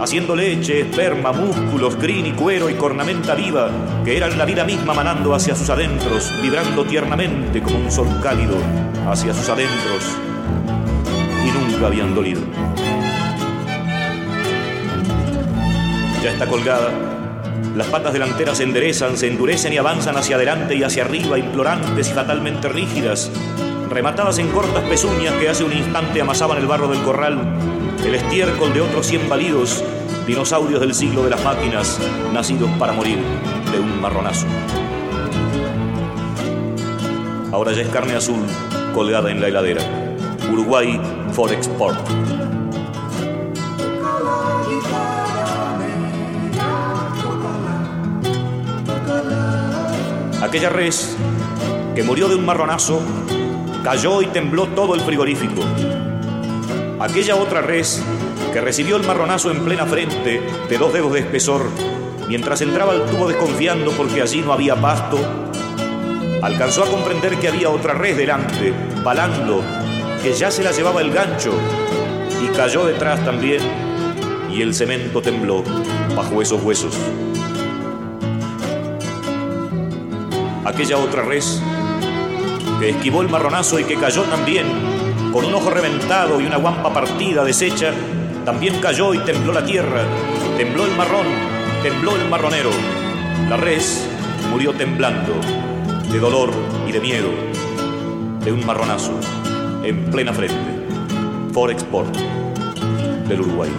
haciendo 0.03 0.35
leche, 0.35 0.81
esperma, 0.81 1.33
músculos, 1.33 1.97
crin 1.97 2.27
y 2.27 2.33
cuero 2.33 2.71
y 2.71 2.75
cornamenta 2.75 3.35
viva, 3.35 3.71
que 4.05 4.17
eran 4.17 4.37
la 4.39 4.45
vida 4.45 4.65
misma 4.65 4.95
manando 4.95 5.35
hacia 5.35 5.55
sus 5.55 5.71
adentros, 5.71 6.33
vibrando 6.43 6.85
tiernamente 6.85 7.63
como 7.63 7.79
un 7.79 7.91
sol 7.91 8.09
cálido 8.23 8.57
hacia 9.09 9.35
sus 9.35 9.49
adentros. 9.49 10.17
Y 11.45 11.51
nunca 11.51 11.87
habían 11.87 12.15
dolido. 12.15 12.43
Ya 16.23 16.31
está 16.31 16.47
colgada 16.47 17.14
las 17.75 17.89
patas 17.89 18.13
delanteras 18.13 18.59
se 18.59 18.63
enderezan, 18.63 19.17
se 19.17 19.27
endurecen 19.27 19.73
y 19.73 19.79
avanzan 19.79 20.17
hacia 20.17 20.37
adelante 20.37 20.77
y 20.77 20.85
hacia 20.85 21.05
arriba, 21.05 21.39
implorantes 21.39 22.09
y 22.09 22.13
fatalmente 22.13 22.69
rígidas, 22.69 23.31
rematadas 23.91 24.39
en 24.39 24.49
cortas 24.49 24.85
pezuñas 24.85 25.35
que 25.35 25.49
hace 25.49 25.65
un 25.65 25.73
instante 25.73 26.21
amasaban 26.21 26.59
el 26.59 26.67
barro 26.67 26.89
del 26.89 27.03
corral, 27.03 27.39
el 28.05 28.15
estiércol 28.15 28.73
de 28.73 28.81
otros 28.81 29.07
cien 29.07 29.29
validos, 29.29 29.83
dinosaurios 30.27 30.81
del 30.81 30.95
siglo 30.95 31.25
de 31.25 31.31
las 31.31 31.43
máquinas, 31.43 31.99
nacidos 32.33 32.71
para 32.79 32.93
morir 32.93 33.19
de 33.73 33.81
un 33.81 34.01
marronazo. 34.01 34.47
Ahora 37.51 37.73
ya 37.73 37.83
es 37.83 37.89
carne 37.89 38.15
azul 38.15 38.43
colgada 38.95 39.31
en 39.31 39.41
la 39.41 39.49
heladera. 39.49 39.83
Uruguay 40.53 41.01
for 41.33 41.53
export. 41.53 41.99
Aquella 50.55 50.71
res 50.71 51.17
que 51.97 52.05
murió 52.05 52.29
de 52.29 52.37
un 52.37 52.47
marronazo 52.47 53.03
cayó 53.83 54.23
y 54.23 54.27
tembló 54.27 54.69
todo 54.69 54.95
el 54.95 55.01
frigorífico. 55.01 55.63
Aquella 57.01 57.35
otra 57.35 57.61
res 57.61 58.01
que 58.53 58.61
recibió 58.61 58.95
el 58.95 59.05
marronazo 59.05 59.51
en 59.51 59.65
plena 59.65 59.85
frente 59.85 60.41
de 60.69 60.79
dos 60.79 60.93
dedos 60.93 61.13
de 61.13 61.19
espesor 61.19 61.69
mientras 62.29 62.61
entraba 62.61 62.93
al 62.93 63.05
tubo 63.05 63.27
desconfiando 63.27 63.91
porque 63.97 64.23
allí 64.23 64.43
no 64.43 64.53
había 64.53 64.81
pasto, 64.81 65.19
alcanzó 66.41 66.85
a 66.85 66.87
comprender 66.89 67.37
que 67.39 67.49
había 67.49 67.69
otra 67.69 67.95
res 67.95 68.17
delante, 68.17 68.73
balando, 69.03 69.61
que 70.23 70.35
ya 70.35 70.53
se 70.53 70.63
la 70.63 70.71
llevaba 70.71 71.01
el 71.01 71.13
gancho 71.13 71.53
y 72.41 72.47
cayó 72.57 72.87
detrás 72.87 73.25
también 73.25 73.61
y 74.53 74.63
el 74.63 74.73
cemento 74.73 75.21
tembló 75.21 75.65
bajo 76.15 76.41
esos 76.41 76.63
huesos. 76.63 76.97
Aquella 80.65 80.99
otra 80.99 81.23
res 81.23 81.61
que 82.81 82.91
esquivó 82.91 83.23
el 83.23 83.29
marronazo 83.29 83.79
y 83.79 83.85
que 83.85 83.97
cayó 83.97 84.23
también, 84.23 84.67
con 85.33 85.45
un 85.45 85.55
ojo 85.55 85.71
reventado 85.71 86.41
y 86.41 86.47
una 86.47 86.57
guampa 86.57 86.93
partida 86.93 87.45
deshecha, 87.45 87.93
también 88.45 88.81
cayó 88.81 89.15
y 89.15 89.19
tembló 89.19 89.53
la 89.53 89.65
tierra, 89.65 90.03
tembló 90.57 90.85
el 90.85 90.95
marrón, 90.97 91.27
tembló 91.83 92.17
el 92.17 92.29
marronero. 92.29 92.71
La 93.49 93.57
res 93.57 94.07
murió 94.51 94.73
temblando, 94.73 95.33
de 96.11 96.19
dolor 96.19 96.51
y 96.87 96.93
de 96.93 97.01
miedo, 97.01 97.31
de 98.45 98.53
un 98.53 98.65
marronazo, 98.67 99.19
en 99.83 100.05
plena 100.11 100.33
frente. 100.33 100.75
For 101.53 101.71
Export, 101.71 102.15
del 103.29 103.41
Uruguay. 103.41 103.71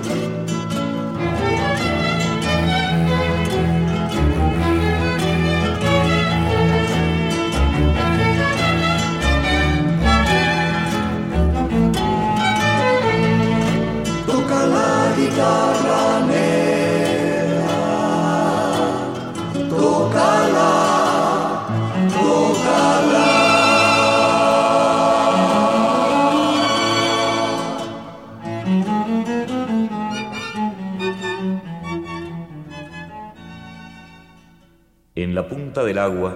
La 35.36 35.50
punta 35.50 35.84
del 35.84 35.98
agua, 35.98 36.34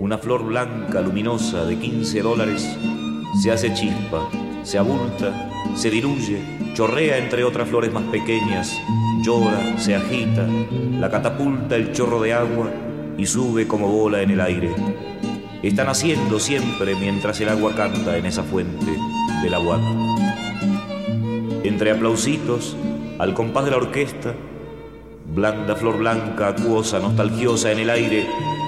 una 0.00 0.16
flor 0.16 0.44
blanca 0.44 1.02
luminosa 1.02 1.66
de 1.66 1.78
15 1.78 2.22
dólares 2.22 2.66
se 3.42 3.50
hace 3.52 3.74
chispa, 3.74 4.30
se 4.62 4.78
abulta, 4.78 5.50
se 5.74 5.90
diluye, 5.90 6.59
chorrea 6.74 7.18
entre 7.18 7.44
otras 7.44 7.68
flores 7.68 7.92
más 7.92 8.04
pequeñas, 8.04 8.80
llora, 9.22 9.78
se 9.78 9.94
agita, 9.94 10.46
la 10.98 11.10
catapulta 11.10 11.76
el 11.76 11.92
chorro 11.92 12.20
de 12.20 12.32
agua 12.32 12.70
y 13.18 13.26
sube 13.26 13.66
como 13.66 13.88
bola 13.88 14.22
en 14.22 14.30
el 14.30 14.40
aire. 14.40 14.70
Está 15.62 15.84
naciendo 15.84 16.38
siempre 16.40 16.94
mientras 16.94 17.40
el 17.40 17.50
agua 17.50 17.74
canta 17.74 18.16
en 18.16 18.26
esa 18.26 18.42
fuente 18.42 18.96
del 19.42 19.54
agua. 19.54 19.78
Entre 21.64 21.90
aplausitos, 21.90 22.76
al 23.18 23.34
compás 23.34 23.66
de 23.66 23.72
la 23.72 23.76
orquesta, 23.76 24.34
blanda 25.34 25.76
flor 25.76 25.98
blanca, 25.98 26.48
acuosa, 26.48 26.98
nostalgiosa 26.98 27.70
en 27.72 27.80
el 27.80 27.90
aire, 27.90 28.26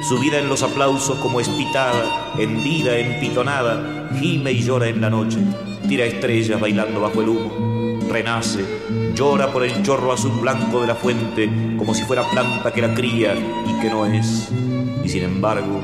subida 0.08 0.38
en 0.38 0.48
los 0.48 0.62
aplausos 0.62 1.18
como 1.18 1.40
espitada, 1.40 2.34
hendida, 2.38 2.98
empitonada, 2.98 4.10
gime 4.20 4.52
y 4.52 4.62
llora 4.62 4.88
en 4.88 5.00
la 5.00 5.08
noche, 5.08 5.38
tira 5.88 6.04
estrellas 6.04 6.60
bailando 6.60 7.00
bajo 7.00 7.22
el 7.22 7.28
humo, 7.30 7.71
renace, 8.12 8.64
llora 9.14 9.50
por 9.50 9.64
el 9.64 9.82
chorro 9.82 10.12
azul 10.12 10.40
blanco 10.40 10.82
de 10.82 10.86
la 10.86 10.94
fuente, 10.94 11.50
como 11.78 11.94
si 11.94 12.02
fuera 12.02 12.28
planta 12.30 12.72
que 12.72 12.82
la 12.82 12.94
cría 12.94 13.34
y 13.34 13.80
que 13.80 13.88
no 13.88 14.04
es. 14.04 14.52
Y 15.02 15.08
sin 15.08 15.22
embargo, 15.22 15.80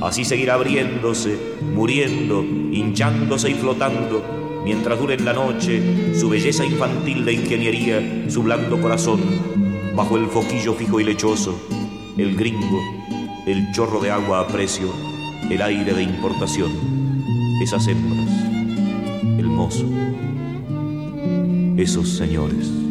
así 0.00 0.24
seguirá 0.24 0.54
abriéndose, 0.54 1.38
muriendo, 1.74 2.42
hinchándose 2.42 3.50
y 3.50 3.54
flotando, 3.54 4.62
mientras 4.64 4.98
dure 4.98 5.14
en 5.14 5.26
la 5.26 5.34
noche 5.34 6.14
su 6.18 6.30
belleza 6.30 6.64
infantil 6.64 7.24
de 7.24 7.34
ingeniería, 7.34 8.30
su 8.30 8.42
blando 8.42 8.80
corazón, 8.80 9.20
bajo 9.94 10.16
el 10.16 10.26
foquillo 10.26 10.72
fijo 10.72 11.00
y 11.00 11.04
lechoso, 11.04 11.54
el 12.16 12.34
gringo, 12.34 12.80
el 13.46 13.70
chorro 13.72 14.00
de 14.00 14.10
agua 14.10 14.40
a 14.40 14.46
precio, 14.46 14.88
el 15.50 15.60
aire 15.60 15.92
de 15.92 16.02
importación, 16.02 16.70
esas 17.62 17.86
hembras, 17.88 18.28
el 19.38 19.46
mozo, 19.46 19.86
esos 21.78 22.08
señores. 22.08 22.87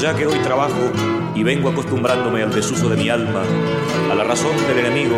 Ya 0.00 0.12
que 0.14 0.26
hoy 0.26 0.38
trabajo 0.40 0.90
y 1.36 1.44
vengo 1.44 1.68
acostumbrándome 1.68 2.42
al 2.42 2.52
desuso 2.52 2.88
de 2.88 2.96
mi 2.96 3.08
alma, 3.08 3.42
a 4.10 4.14
la 4.14 4.24
razón 4.24 4.50
del 4.66 4.84
enemigo, 4.84 5.14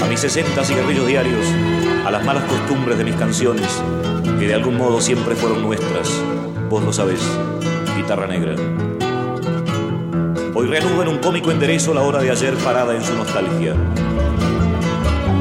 a 0.00 0.06
mis 0.06 0.20
60 0.20 0.62
cigarrillos 0.62 1.06
diarios, 1.06 1.46
a 2.04 2.10
las 2.10 2.22
malas 2.24 2.44
costumbres 2.44 2.98
de 2.98 3.04
mis 3.04 3.14
canciones, 3.16 3.82
que 4.38 4.46
de 4.46 4.54
algún 4.54 4.76
modo 4.76 5.00
siempre 5.00 5.34
fueron 5.34 5.62
nuestras. 5.62 6.10
Vos 6.68 6.84
lo 6.84 6.92
sabés, 6.92 7.20
guitarra 7.96 8.26
negra. 8.26 8.54
Hoy 10.54 10.66
reanudo 10.66 11.02
en 11.02 11.08
un 11.08 11.18
cómico 11.18 11.50
enderezo 11.50 11.94
la 11.94 12.02
hora 12.02 12.20
de 12.20 12.30
ayer 12.30 12.54
parada 12.56 12.94
en 12.94 13.02
su 13.02 13.14
nostalgia. 13.14 13.74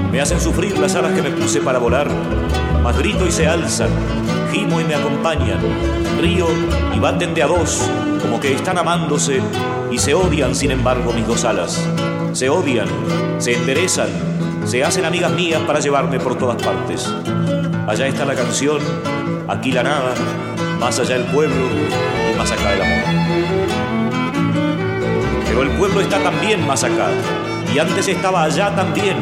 Me 0.09 0.21
hacen 0.21 0.39
sufrir 0.39 0.79
las 0.79 0.95
alas 0.95 1.11
que 1.13 1.21
me 1.21 1.31
puse 1.31 1.59
para 1.59 1.79
volar, 1.79 2.07
mas 2.81 2.97
grito 2.97 3.27
y 3.27 3.31
se 3.31 3.45
alzan, 3.45 3.89
gimo 4.53 4.79
y 4.79 4.85
me 4.85 4.95
acompañan, 4.95 5.59
río 6.21 6.47
y 6.95 6.99
baten 6.99 7.33
de 7.33 7.43
a 7.43 7.47
dos, 7.47 7.87
como 8.21 8.39
que 8.39 8.53
están 8.53 8.77
amándose 8.77 9.41
y 9.91 9.97
se 9.97 10.13
odian 10.13 10.55
sin 10.55 10.71
embargo 10.71 11.11
mis 11.13 11.27
dos 11.27 11.45
alas. 11.45 11.83
Se 12.33 12.49
odian, 12.49 12.87
se 13.39 13.55
enderezan, 13.55 14.09
se 14.65 14.83
hacen 14.83 15.05
amigas 15.05 15.31
mías 15.31 15.61
para 15.65 15.79
llevarme 15.79 16.19
por 16.19 16.37
todas 16.37 16.61
partes. 16.61 17.11
Allá 17.87 18.07
está 18.07 18.25
la 18.25 18.35
canción, 18.35 18.79
aquí 19.47 19.71
la 19.71 19.83
nada, 19.83 20.13
más 20.79 20.99
allá 20.99 21.15
el 21.15 21.23
pueblo 21.25 21.65
y 22.31 22.37
más 22.37 22.51
acá 22.51 22.73
el 22.73 22.81
amor. 22.81 23.03
Pero 25.45 25.63
el 25.63 25.69
pueblo 25.71 26.01
está 26.01 26.19
también 26.19 26.65
más 26.67 26.83
acá, 26.83 27.07
y 27.73 27.79
antes 27.79 28.07
estaba 28.07 28.43
allá 28.43 28.75
también, 28.75 29.17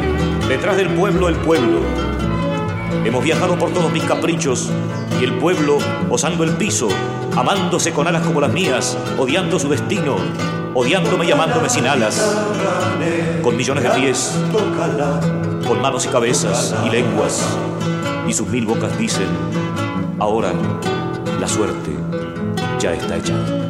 detrás 0.50 0.76
del 0.76 0.90
pueblo 0.90 1.30
el 1.30 1.36
pueblo. 1.36 1.80
Hemos 3.06 3.24
viajado 3.24 3.58
por 3.58 3.72
todos 3.72 3.92
mis 3.92 4.04
caprichos, 4.04 4.70
y 5.22 5.24
el 5.24 5.34
pueblo 5.36 5.78
osando 6.10 6.44
el 6.44 6.52
piso, 6.52 6.90
amándose 7.38 7.94
con 7.94 8.08
alas 8.08 8.24
como 8.24 8.42
las 8.42 8.52
mías, 8.52 8.98
odiando 9.20 9.60
su 9.60 9.70
destino, 9.70 10.16
odiándome 10.74 11.28
y 11.28 11.32
amándome 11.32 11.70
sin 11.70 11.86
alas, 11.86 12.36
con 13.44 13.56
millones 13.56 13.84
de 13.84 13.90
pies, 13.92 14.36
con 15.68 15.80
manos 15.80 16.06
y 16.06 16.10
cabezas 16.10 16.74
y 16.84 16.90
lenguas, 16.90 17.46
y 18.28 18.34
sus 18.34 18.48
mil 18.48 18.66
bocas 18.66 18.98
dicen, 18.98 19.28
ahora 20.18 20.52
la 21.40 21.48
suerte 21.48 21.96
ya 22.80 22.94
está 22.94 23.18
hecha. 23.18 23.67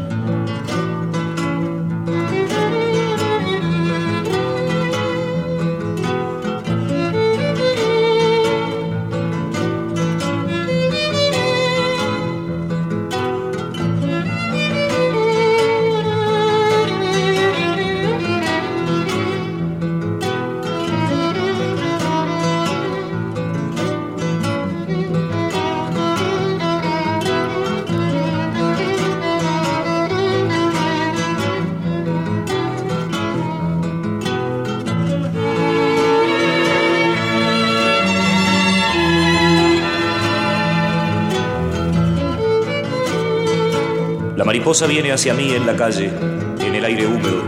Mariposa 44.67 44.85
viene 44.85 45.13
hacia 45.13 45.33
mí 45.33 45.53
en 45.53 45.65
la 45.65 45.77
calle, 45.77 46.11
en 46.59 46.75
el 46.75 46.83
aire 46.83 47.07
húmedo, 47.07 47.41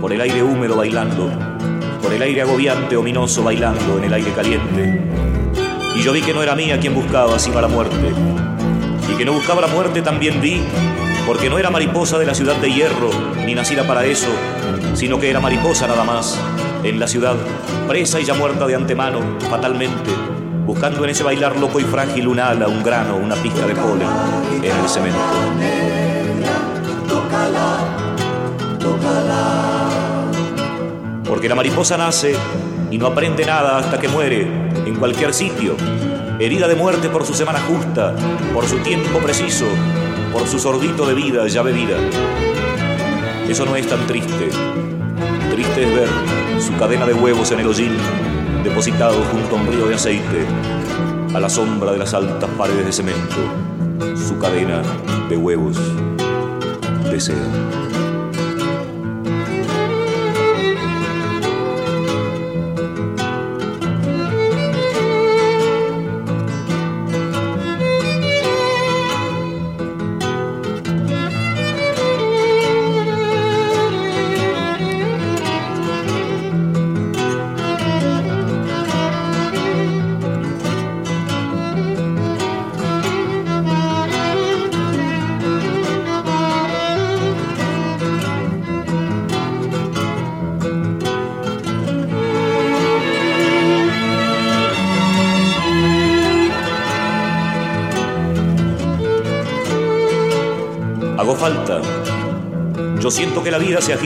por 0.00 0.12
el 0.12 0.20
aire 0.20 0.44
húmedo 0.44 0.76
bailando, 0.76 1.28
por 2.00 2.12
el 2.12 2.22
aire 2.22 2.42
agobiante, 2.42 2.96
ominoso 2.96 3.42
bailando 3.42 3.98
en 3.98 4.04
el 4.04 4.12
aire 4.12 4.30
caliente. 4.30 5.02
Y 5.96 6.02
yo 6.02 6.12
vi 6.12 6.20
que 6.20 6.32
no 6.32 6.40
era 6.40 6.54
mía 6.54 6.78
quien 6.78 6.94
buscaba 6.94 7.36
sino 7.40 7.58
a 7.58 7.62
la 7.62 7.66
muerte. 7.66 8.14
Y 9.12 9.16
que 9.16 9.24
no 9.24 9.32
buscaba 9.32 9.60
la 9.60 9.66
muerte 9.66 10.02
también 10.02 10.40
vi, 10.40 10.62
porque 11.26 11.50
no 11.50 11.58
era 11.58 11.68
mariposa 11.68 12.16
de 12.16 12.26
la 12.26 12.34
ciudad 12.34 12.54
de 12.54 12.72
hierro, 12.72 13.10
ni 13.44 13.56
nacida 13.56 13.84
para 13.84 14.04
eso, 14.04 14.30
sino 14.94 15.18
que 15.18 15.30
era 15.30 15.40
mariposa 15.40 15.88
nada 15.88 16.04
más, 16.04 16.38
en 16.84 17.00
la 17.00 17.08
ciudad, 17.08 17.34
presa 17.88 18.20
y 18.20 18.24
ya 18.24 18.34
muerta 18.34 18.68
de 18.68 18.76
antemano, 18.76 19.18
fatalmente, 19.50 20.12
buscando 20.64 21.02
en 21.02 21.10
ese 21.10 21.24
bailar 21.24 21.56
loco 21.56 21.80
y 21.80 21.82
frágil 21.82 22.28
un 22.28 22.38
ala, 22.38 22.68
un 22.68 22.84
grano, 22.84 23.16
una 23.16 23.34
pizca 23.34 23.66
de 23.66 23.74
polen 23.74 24.08
en 24.62 24.76
el 24.78 24.88
cemento. 24.88 25.91
Porque 31.42 31.48
la 31.48 31.56
mariposa 31.56 31.96
nace 31.96 32.36
y 32.88 32.98
no 32.98 33.08
aprende 33.08 33.44
nada 33.44 33.76
hasta 33.76 33.98
que 33.98 34.06
muere 34.06 34.42
en 34.86 34.94
cualquier 34.94 35.34
sitio, 35.34 35.74
herida 36.38 36.68
de 36.68 36.76
muerte 36.76 37.08
por 37.08 37.26
su 37.26 37.34
semana 37.34 37.58
justa, 37.62 38.14
por 38.54 38.64
su 38.64 38.78
tiempo 38.78 39.18
preciso, 39.18 39.64
por 40.32 40.46
su 40.46 40.60
sordito 40.60 41.04
de 41.04 41.14
vida 41.14 41.48
ya 41.48 41.62
bebida. 41.62 41.96
Eso 43.48 43.66
no 43.66 43.74
es 43.74 43.88
tan 43.88 44.06
triste. 44.06 44.50
Triste 45.50 45.82
es 45.82 45.92
ver 45.92 46.08
su 46.60 46.76
cadena 46.76 47.06
de 47.06 47.14
huevos 47.14 47.50
en 47.50 47.58
el 47.58 47.66
hollín, 47.66 47.96
depositado 48.62 49.20
junto 49.24 49.56
a 49.56 49.60
un 49.62 49.66
río 49.66 49.88
de 49.88 49.96
aceite, 49.96 50.46
a 51.34 51.40
la 51.40 51.50
sombra 51.50 51.90
de 51.90 51.98
las 51.98 52.14
altas 52.14 52.50
paredes 52.56 52.86
de 52.86 52.92
cemento, 52.92 53.36
su 54.14 54.38
cadena 54.38 54.80
de 55.28 55.36
huevos 55.36 55.76
de 57.10 57.20
seda. 57.20 57.81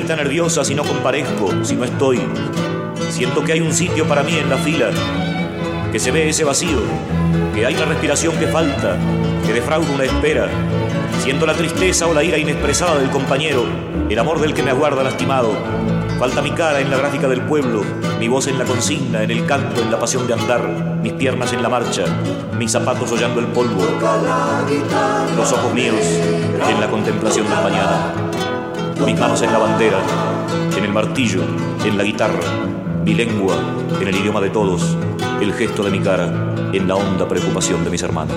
Nerviosa 0.04 0.62
si 0.64 0.74
no 0.74 0.84
comparezco, 0.84 1.64
si 1.64 1.74
no 1.74 1.84
estoy. 1.84 2.20
Siento 3.08 3.42
que 3.42 3.52
hay 3.52 3.60
un 3.60 3.72
sitio 3.72 4.06
para 4.06 4.22
mí 4.22 4.36
en 4.36 4.50
la 4.50 4.58
fila, 4.58 4.90
que 5.90 5.98
se 5.98 6.10
ve 6.10 6.28
ese 6.28 6.44
vacío, 6.44 6.78
que 7.54 7.64
hay 7.64 7.74
una 7.74 7.86
respiración 7.86 8.36
que 8.36 8.46
falta, 8.46 8.96
que 9.46 9.52
defrauda 9.54 9.90
una 9.90 10.04
espera. 10.04 10.48
Siento 11.20 11.46
la 11.46 11.54
tristeza 11.54 12.06
o 12.06 12.14
la 12.14 12.22
ira 12.22 12.36
inexpresada 12.36 12.98
del 12.98 13.10
compañero, 13.10 13.64
el 14.08 14.18
amor 14.18 14.40
del 14.40 14.54
que 14.54 14.62
me 14.62 14.70
aguarda 14.70 15.02
lastimado. 15.02 15.52
Falta 16.18 16.42
mi 16.42 16.50
cara 16.50 16.80
en 16.80 16.90
la 16.90 16.98
gráfica 16.98 17.26
del 17.26 17.40
pueblo, 17.40 17.82
mi 18.18 18.28
voz 18.28 18.46
en 18.46 18.58
la 18.58 18.64
consigna, 18.64 19.22
en 19.22 19.30
el 19.30 19.44
canto, 19.46 19.82
en 19.82 19.90
la 19.90 19.98
pasión 19.98 20.26
de 20.26 20.34
andar, 20.34 20.68
mis 21.02 21.14
piernas 21.14 21.52
en 21.52 21.62
la 21.62 21.68
marcha, 21.68 22.04
mis 22.58 22.70
zapatos 22.70 23.10
hollando 23.10 23.40
el 23.40 23.46
polvo, 23.46 23.82
los 25.36 25.52
ojos 25.52 25.74
míos 25.74 26.00
en 26.00 26.80
la 26.80 26.88
contemplación 26.88 27.48
del 27.48 27.62
mañana, 27.62 28.25
mis 29.04 29.18
manos 29.18 29.42
en 29.42 29.52
la 29.52 29.58
bandera, 29.58 29.98
en 30.76 30.84
el 30.84 30.92
martillo, 30.92 31.42
en 31.84 31.96
la 31.98 32.04
guitarra, 32.04 32.40
mi 33.04 33.14
lengua 33.14 33.56
en 34.00 34.08
el 34.08 34.16
idioma 34.16 34.40
de 34.40 34.50
todos, 34.50 34.96
el 35.40 35.52
gesto 35.52 35.82
de 35.82 35.90
mi 35.90 36.00
cara 36.00 36.54
en 36.72 36.88
la 36.88 36.96
honda 36.96 37.28
preocupación 37.28 37.84
de 37.84 37.90
mis 37.90 38.02
hermanos. 38.02 38.36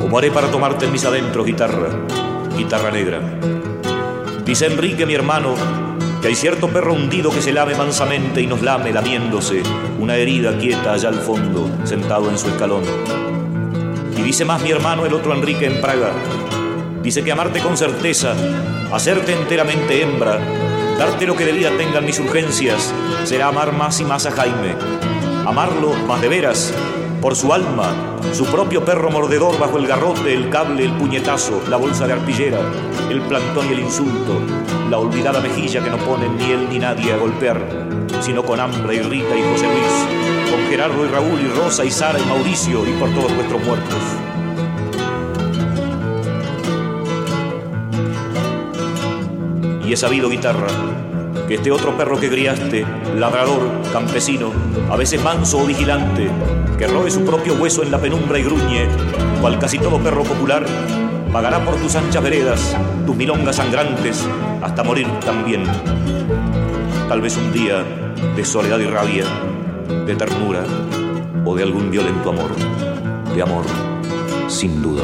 Como 0.00 0.18
haré 0.18 0.30
para 0.30 0.50
tomarte 0.50 0.86
en 0.86 0.92
mis 0.92 1.04
adentros, 1.04 1.44
guitarra, 1.44 1.90
guitarra 2.56 2.90
negra. 2.90 3.20
Dice 4.44 4.66
Enrique, 4.66 5.04
mi 5.04 5.14
hermano, 5.14 5.54
que 6.20 6.28
hay 6.28 6.34
cierto 6.34 6.68
perro 6.68 6.94
hundido 6.94 7.30
que 7.30 7.42
se 7.42 7.52
lame 7.52 7.74
mansamente 7.74 8.40
y 8.40 8.46
nos 8.46 8.62
lame 8.62 8.92
lamiéndose, 8.92 9.62
una 9.98 10.16
herida 10.16 10.58
quieta 10.58 10.94
allá 10.94 11.08
al 11.08 11.20
fondo, 11.20 11.70
sentado 11.84 12.30
en 12.30 12.38
su 12.38 12.48
escalón. 12.48 12.82
Y 14.16 14.22
dice 14.22 14.44
más 14.44 14.62
mi 14.62 14.70
hermano, 14.70 15.06
el 15.06 15.14
otro 15.14 15.32
Enrique 15.32 15.66
en 15.66 15.80
Praga, 15.80 16.12
Dice 17.02 17.24
que 17.24 17.32
amarte 17.32 17.60
con 17.60 17.76
certeza, 17.76 18.34
hacerte 18.92 19.32
enteramente 19.32 20.02
hembra, 20.02 20.38
darte 20.98 21.26
lo 21.26 21.36
que 21.36 21.46
de 21.46 21.52
vida 21.52 21.70
tengan 21.78 22.04
mis 22.04 22.18
urgencias, 22.18 22.92
será 23.24 23.48
amar 23.48 23.72
más 23.72 23.98
y 24.00 24.04
más 24.04 24.26
a 24.26 24.30
Jaime. 24.32 24.74
Amarlo 25.46 25.94
más 26.06 26.20
de 26.20 26.28
veras, 26.28 26.74
por 27.20 27.34
su 27.34 27.52
alma, 27.52 28.16
su 28.32 28.44
propio 28.46 28.84
perro 28.84 29.10
mordedor 29.10 29.58
bajo 29.58 29.78
el 29.78 29.86
garrote, 29.86 30.32
el 30.32 30.50
cable, 30.50 30.84
el 30.84 30.92
puñetazo, 30.92 31.62
la 31.68 31.76
bolsa 31.76 32.06
de 32.06 32.12
arpillera, 32.12 32.60
el 33.10 33.20
plantón 33.22 33.68
y 33.68 33.72
el 33.72 33.80
insulto, 33.80 34.40
la 34.88 34.98
olvidada 34.98 35.40
mejilla 35.40 35.82
que 35.82 35.90
no 35.90 35.98
pone 35.98 36.28
ni 36.28 36.52
él 36.52 36.68
ni 36.70 36.78
nadie 36.78 37.12
a 37.12 37.16
golpear, 37.16 37.60
sino 38.20 38.42
con 38.44 38.60
hambre 38.60 38.96
y 38.96 39.00
Rita 39.00 39.36
y 39.36 39.42
José 39.42 39.66
Luis, 39.66 40.50
con 40.50 40.60
Gerardo 40.68 41.04
y 41.04 41.08
Raúl 41.08 41.40
y 41.40 41.48
Rosa 41.48 41.84
y 41.84 41.90
Sara 41.90 42.18
y 42.18 42.24
Mauricio 42.24 42.86
y 42.86 42.92
por 42.92 43.10
todos 43.10 43.32
nuestros 43.32 43.62
muertos. 43.64 44.02
Y 49.84 49.92
he 49.92 49.96
sabido, 49.96 50.28
guitarra, 50.28 50.68
que 51.48 51.54
este 51.54 51.70
otro 51.70 51.96
perro 51.96 52.20
que 52.20 52.28
criaste, 52.28 52.84
ladrador, 53.16 53.80
campesino, 53.90 54.52
a 54.90 54.96
veces 54.96 55.22
manso 55.24 55.58
o 55.58 55.66
vigilante, 55.66 56.28
que 56.76 56.86
roe 56.86 57.10
su 57.10 57.24
propio 57.24 57.54
hueso 57.54 57.82
en 57.82 57.90
la 57.90 57.98
penumbra 57.98 58.38
y 58.38 58.42
gruñe, 58.42 58.86
cual 59.40 59.58
casi 59.58 59.78
todo 59.78 59.98
perro 59.98 60.24
popular, 60.24 60.66
pagará 61.32 61.64
por 61.64 61.76
tus 61.76 61.96
anchas 61.96 62.22
veredas, 62.22 62.76
tus 63.06 63.16
milongas 63.16 63.56
sangrantes, 63.56 64.28
hasta 64.60 64.84
morir 64.84 65.08
también. 65.20 65.64
Tal 67.08 67.22
vez 67.22 67.38
un 67.38 67.50
día 67.50 67.82
de 68.36 68.44
soledad 68.44 68.78
y 68.78 68.86
rabia, 68.86 69.24
de 70.06 70.14
ternura 70.14 70.64
o 71.46 71.56
de 71.56 71.62
algún 71.62 71.90
violento 71.90 72.28
amor, 72.28 72.50
de 73.34 73.42
amor, 73.42 73.64
sin 74.48 74.82
duda. 74.82 75.02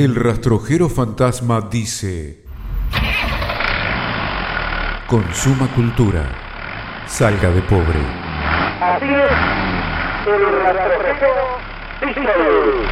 El 0.00 0.14
rastrojero 0.14 0.88
fantasma 0.88 1.60
dice, 1.60 2.42
consuma 5.06 5.68
cultura, 5.74 6.24
salga 7.06 7.50
de 7.50 7.60
pobre. 7.60 8.00
Así 8.80 9.04
es, 9.04 10.26
el 10.26 10.62
rastrojero 10.62 11.34
Diesel. 12.00 12.88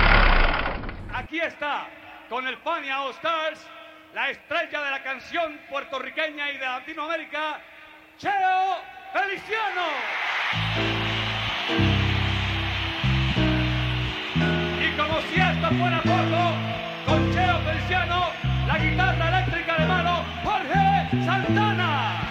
Aquí 1.14 1.40
está, 1.40 1.88
con 2.28 2.46
el 2.46 2.58
Fania 2.58 3.00
All 3.00 3.12
Stars, 3.12 3.60
la 4.14 4.28
estrella 4.28 4.84
de 4.84 4.90
la 4.90 5.02
canción 5.02 5.58
puertorriqueña 5.70 6.50
y 6.50 6.58
de 6.58 6.66
Latinoamérica, 6.66 7.62
Cheo 8.18 8.76
Feliciano. 9.14 9.86
Y 14.78 14.96
como 14.98 15.22
si 15.22 15.40
esto 15.40 15.68
fuera 15.70 16.02
poco, 16.02 16.67
Santana. 21.28 22.27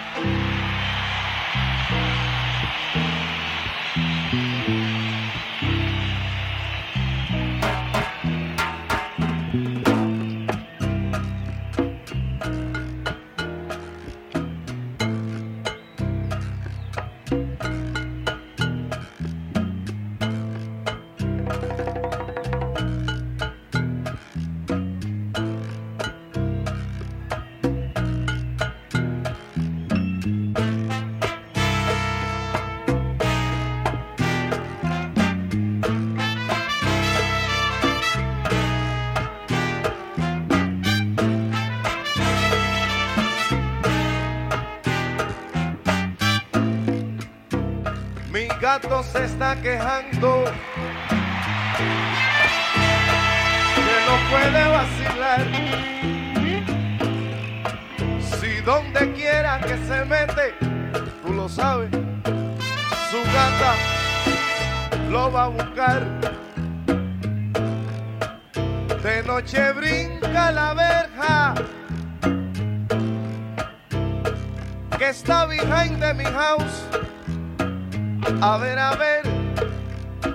Gato 48.80 49.02
se 49.02 49.24
está 49.24 49.56
quejando 49.56 50.44
que 53.74 53.96
no 54.06 54.14
puede 54.30 54.68
vacilar. 54.68 55.46
Si 58.20 58.60
donde 58.62 59.12
quiera 59.14 59.60
que 59.60 59.76
se 59.78 60.04
mete, 60.04 60.54
tú 61.24 61.32
lo 61.32 61.48
sabes, 61.48 61.90
su 63.10 63.22
gata 63.34 63.74
lo 65.10 65.32
va 65.32 65.44
a 65.44 65.48
buscar. 65.48 66.02
De 69.02 69.22
noche 69.24 69.72
brinca 69.72 70.52
la 70.52 70.74
verja 70.74 71.54
que 74.98 75.08
está 75.08 75.46
behind 75.46 75.98
de 76.00 76.14
mi 76.14 76.24
house. 76.24 76.84
A 78.28 78.58
ver, 78.58 78.78
a 78.78 78.94
ver, 78.94 79.22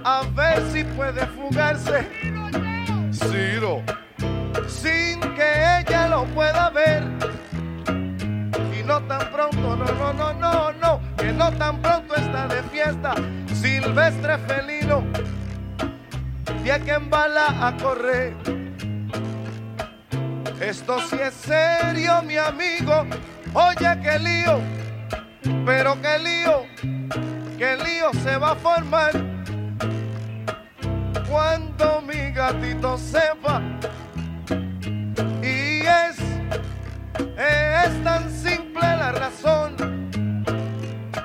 a 0.03 0.23
ver 0.35 0.71
si 0.71 0.83
puede 0.83 1.25
fugarse. 1.27 2.09
Ciro, 3.11 3.83
sin 4.67 5.19
que 5.35 5.79
ella 5.79 6.07
lo 6.07 6.25
pueda 6.25 6.71
ver. 6.71 7.03
Y 8.77 8.83
no 8.83 8.99
tan 9.03 9.31
pronto, 9.31 9.75
no, 9.75 9.85
no, 9.85 10.13
no, 10.13 10.33
no, 10.33 10.71
no, 10.73 11.01
que 11.17 11.31
no 11.31 11.51
tan 11.53 11.81
pronto 11.81 12.15
está 12.15 12.47
de 12.47 12.63
fiesta. 12.63 13.13
Silvestre 13.53 14.39
felino, 14.39 15.03
y 16.63 16.79
que 16.83 16.91
embala 16.91 17.67
a 17.67 17.77
correr. 17.77 18.33
Esto 20.59 20.99
sí 20.99 21.17
es 21.21 21.33
serio, 21.35 22.23
mi 22.23 22.37
amigo. 22.37 23.05
Oye, 23.53 23.99
qué 24.01 24.17
lío, 24.17 24.59
pero 25.63 25.95
qué 26.01 26.17
lío 26.19 26.92
que 27.63 27.73
el 27.75 27.83
lío 27.83 28.11
se 28.21 28.35
va 28.35 28.51
a 28.51 28.55
formar 28.55 29.11
cuando 31.29 32.01
mi 32.01 32.31
gatito 32.33 32.97
sepa. 32.97 33.61
Y 35.41 35.79
es, 35.79 36.17
es 37.37 38.03
tan 38.03 38.29
simple 38.29 38.81
la 38.81 39.13
razón 39.13 39.77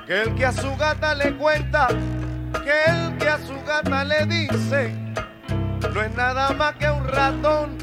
que 0.07 0.21
el 0.21 0.35
que 0.35 0.45
a 0.45 0.53
su 0.53 0.73
gata 0.77 1.13
le 1.13 1.35
cuenta, 1.35 1.89
que 2.63 2.89
el 2.89 3.17
que 3.17 3.27
a 3.27 3.37
su 3.39 3.55
gata 3.67 4.05
le 4.05 4.25
dice, 4.25 4.93
no 5.93 6.01
es 6.01 6.15
nada 6.15 6.51
más 6.53 6.75
que 6.75 6.89
un 6.89 7.05
ratón, 7.05 7.77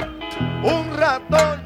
un 0.62 0.96
ratón. 0.96 1.60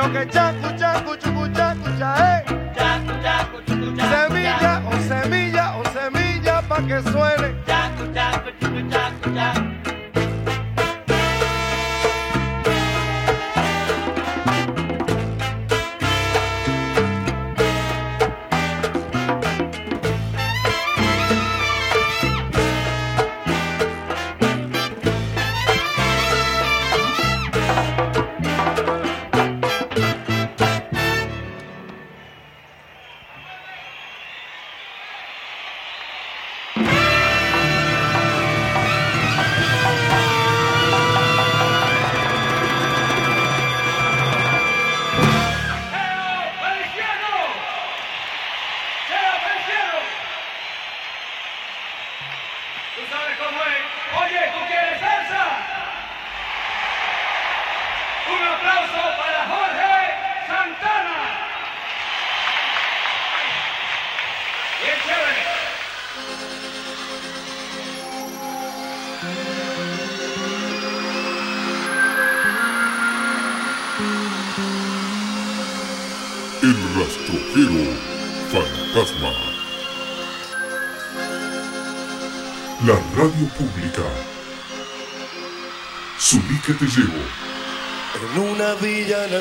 Pero 0.00 0.12
que 0.12 0.26
chacu, 0.30 0.74
chacu, 0.78 1.14
chucu, 1.16 1.46
chacu, 1.52 1.98
cha, 1.98 2.38
eh. 2.38 2.44
Semilla 4.08 4.82
o 4.88 4.96
semilla 5.06 5.76
o 5.76 5.84
semilla 5.92 6.62
para 6.62 6.86
que 6.86 7.02
suene. 7.10 7.39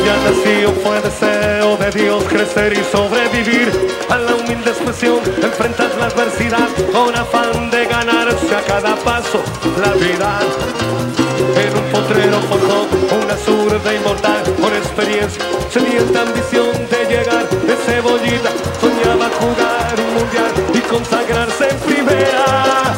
Diego! 0.00 0.22
crecer 2.24 2.72
y 2.72 2.84
sobrevivir 2.90 3.70
a 4.08 4.16
la 4.16 4.34
humilde 4.34 4.70
expresión. 4.70 5.20
Enfrentas 5.42 5.96
la 5.98 6.06
adversidad 6.06 6.68
con 6.92 7.14
afán 7.14 7.70
de 7.70 7.86
ganarse 7.86 8.54
a 8.56 8.62
cada 8.62 8.96
paso 8.96 9.42
la 9.80 9.92
vida. 9.92 10.40
En 11.56 11.76
un 11.76 11.92
potrero 11.92 12.40
forjó 12.48 12.86
una 13.22 13.36
zurda 13.36 13.94
inmortal 13.94 14.42
con 14.60 14.74
experiencia, 14.74 15.44
sedienta 15.70 16.22
ambición 16.22 16.72
de 16.90 17.04
llegar 17.08 17.48
de 17.48 17.76
cebollita. 17.76 18.50
Soñaba 18.80 19.28
jugar 19.40 19.94
un 19.98 20.14
mundial 20.14 20.52
y 20.74 20.80
consagrarse 20.80 21.68
en 21.68 21.78
primera. 21.78 22.92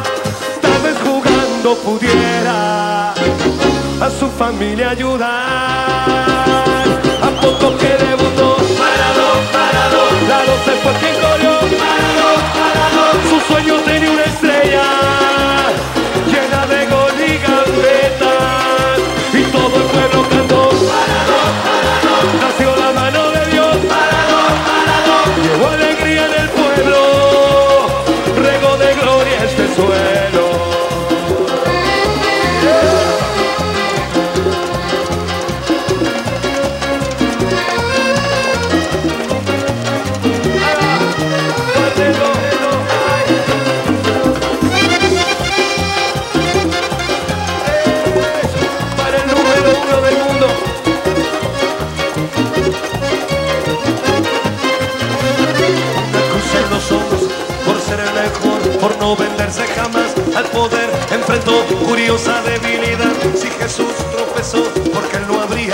Tal 0.60 0.82
vez 0.82 0.96
jugando 1.02 1.76
pudiera 1.78 3.12
a 3.12 4.10
su 4.18 4.28
familia 4.30 4.90
ayudar. 4.90 6.23
Poco 7.44 7.76
que 7.76 7.88
debutó, 7.88 8.56
parado, 8.80 9.26
parado, 9.52 10.00
Lalo 10.28 10.54
se 10.64 10.72
fue 10.82 10.92
quien 10.94 11.14
corrió, 11.20 11.52
parado, 11.76 12.28
parado. 12.56 13.04
Su 13.28 13.38
sueño 13.52 13.74
tenía 13.84 14.10
una 14.10 14.24
estrella 14.24 14.86
llena 16.26 16.66
de 16.72 16.86
gol 16.86 17.16
y 17.20 17.36
gambetas. 17.44 18.96
Y 19.34 19.42
todo 19.52 19.76
el 19.76 19.86
pueblo 19.92 20.20
cantó, 20.30 20.70
parado, 20.88 21.38
parado. 21.66 22.14
Nació 22.40 22.76
la 22.76 22.92
mano 22.98 23.30
de 23.32 23.42
Dios, 23.52 23.76
parado, 23.92 24.40
parado. 24.68 25.16
Llevó 25.44 25.68
alegría 25.68 26.24
en 26.24 26.34
el 26.44 26.48
pueblo, 26.48 26.96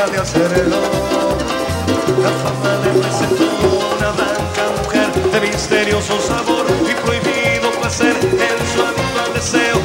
habría 0.01 0.07
de 0.07 0.19
hacerlo. 0.23 0.77
La 2.23 2.31
fama 2.43 2.73
le 2.85 2.91
presentó 3.01 3.45
una 3.97 4.11
blanca 4.13 4.63
mujer 4.83 5.11
de 5.33 5.41
misterioso 5.41 6.21
sabor 6.21 6.67
y 6.89 6.95
prohibido 6.95 7.71
placer 7.81 8.17
en 8.17 8.59
su 8.73 8.83
habitual 8.83 9.35
deseo. 9.35 9.79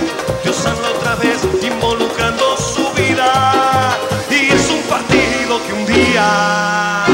Dios 0.44 0.66
anda 0.66 0.90
otra 0.98 1.16
vez 1.16 1.40
involucrando 1.62 2.58
su 2.58 2.92
vida 2.94 3.98
y 4.30 4.52
es 4.54 4.70
un 4.70 4.82
partido 4.84 5.60
que 5.66 5.74
un 5.74 5.86
día 5.86 7.06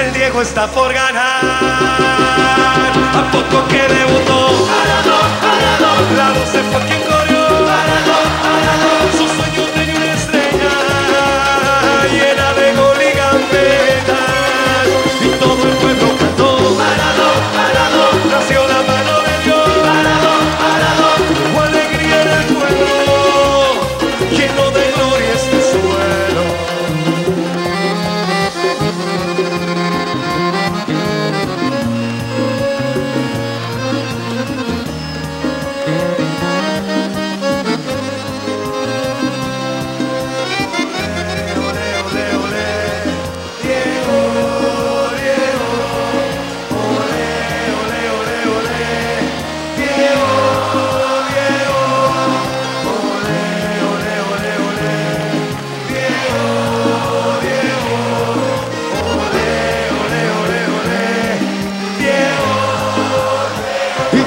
el 0.00 0.12
Diego 0.12 0.42
está 0.42 0.66
por 0.68 0.92
ganar. 0.92 1.42
A 3.14 3.30
poco 3.30 3.68
que 3.68 3.82
debutó, 3.94 4.68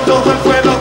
todo 0.05 0.31
el 0.31 0.37
pueblo 0.39 0.74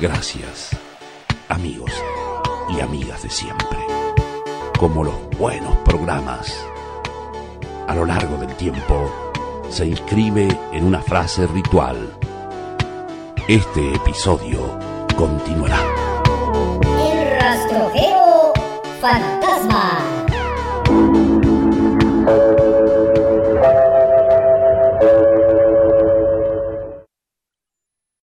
gracias, 0.00 0.70
amigos 1.48 1.92
y 2.68 2.80
amigas 2.80 3.22
de 3.22 3.30
siempre. 3.30 3.78
Como 4.78 5.04
los 5.04 5.14
buenos 5.38 5.76
programas, 5.78 6.64
a 7.88 7.94
lo 7.94 8.04
largo 8.04 8.36
del 8.36 8.54
tiempo 8.56 9.10
se 9.70 9.86
inscribe 9.86 10.48
en 10.72 10.84
una 10.84 11.00
frase 11.00 11.46
ritual. 11.46 12.18
Este 13.48 13.94
episodio 13.94 14.78
continuará. 15.16 15.80
El 16.84 17.40
rastrojero 17.40 18.52
fantasma. 19.00 20.15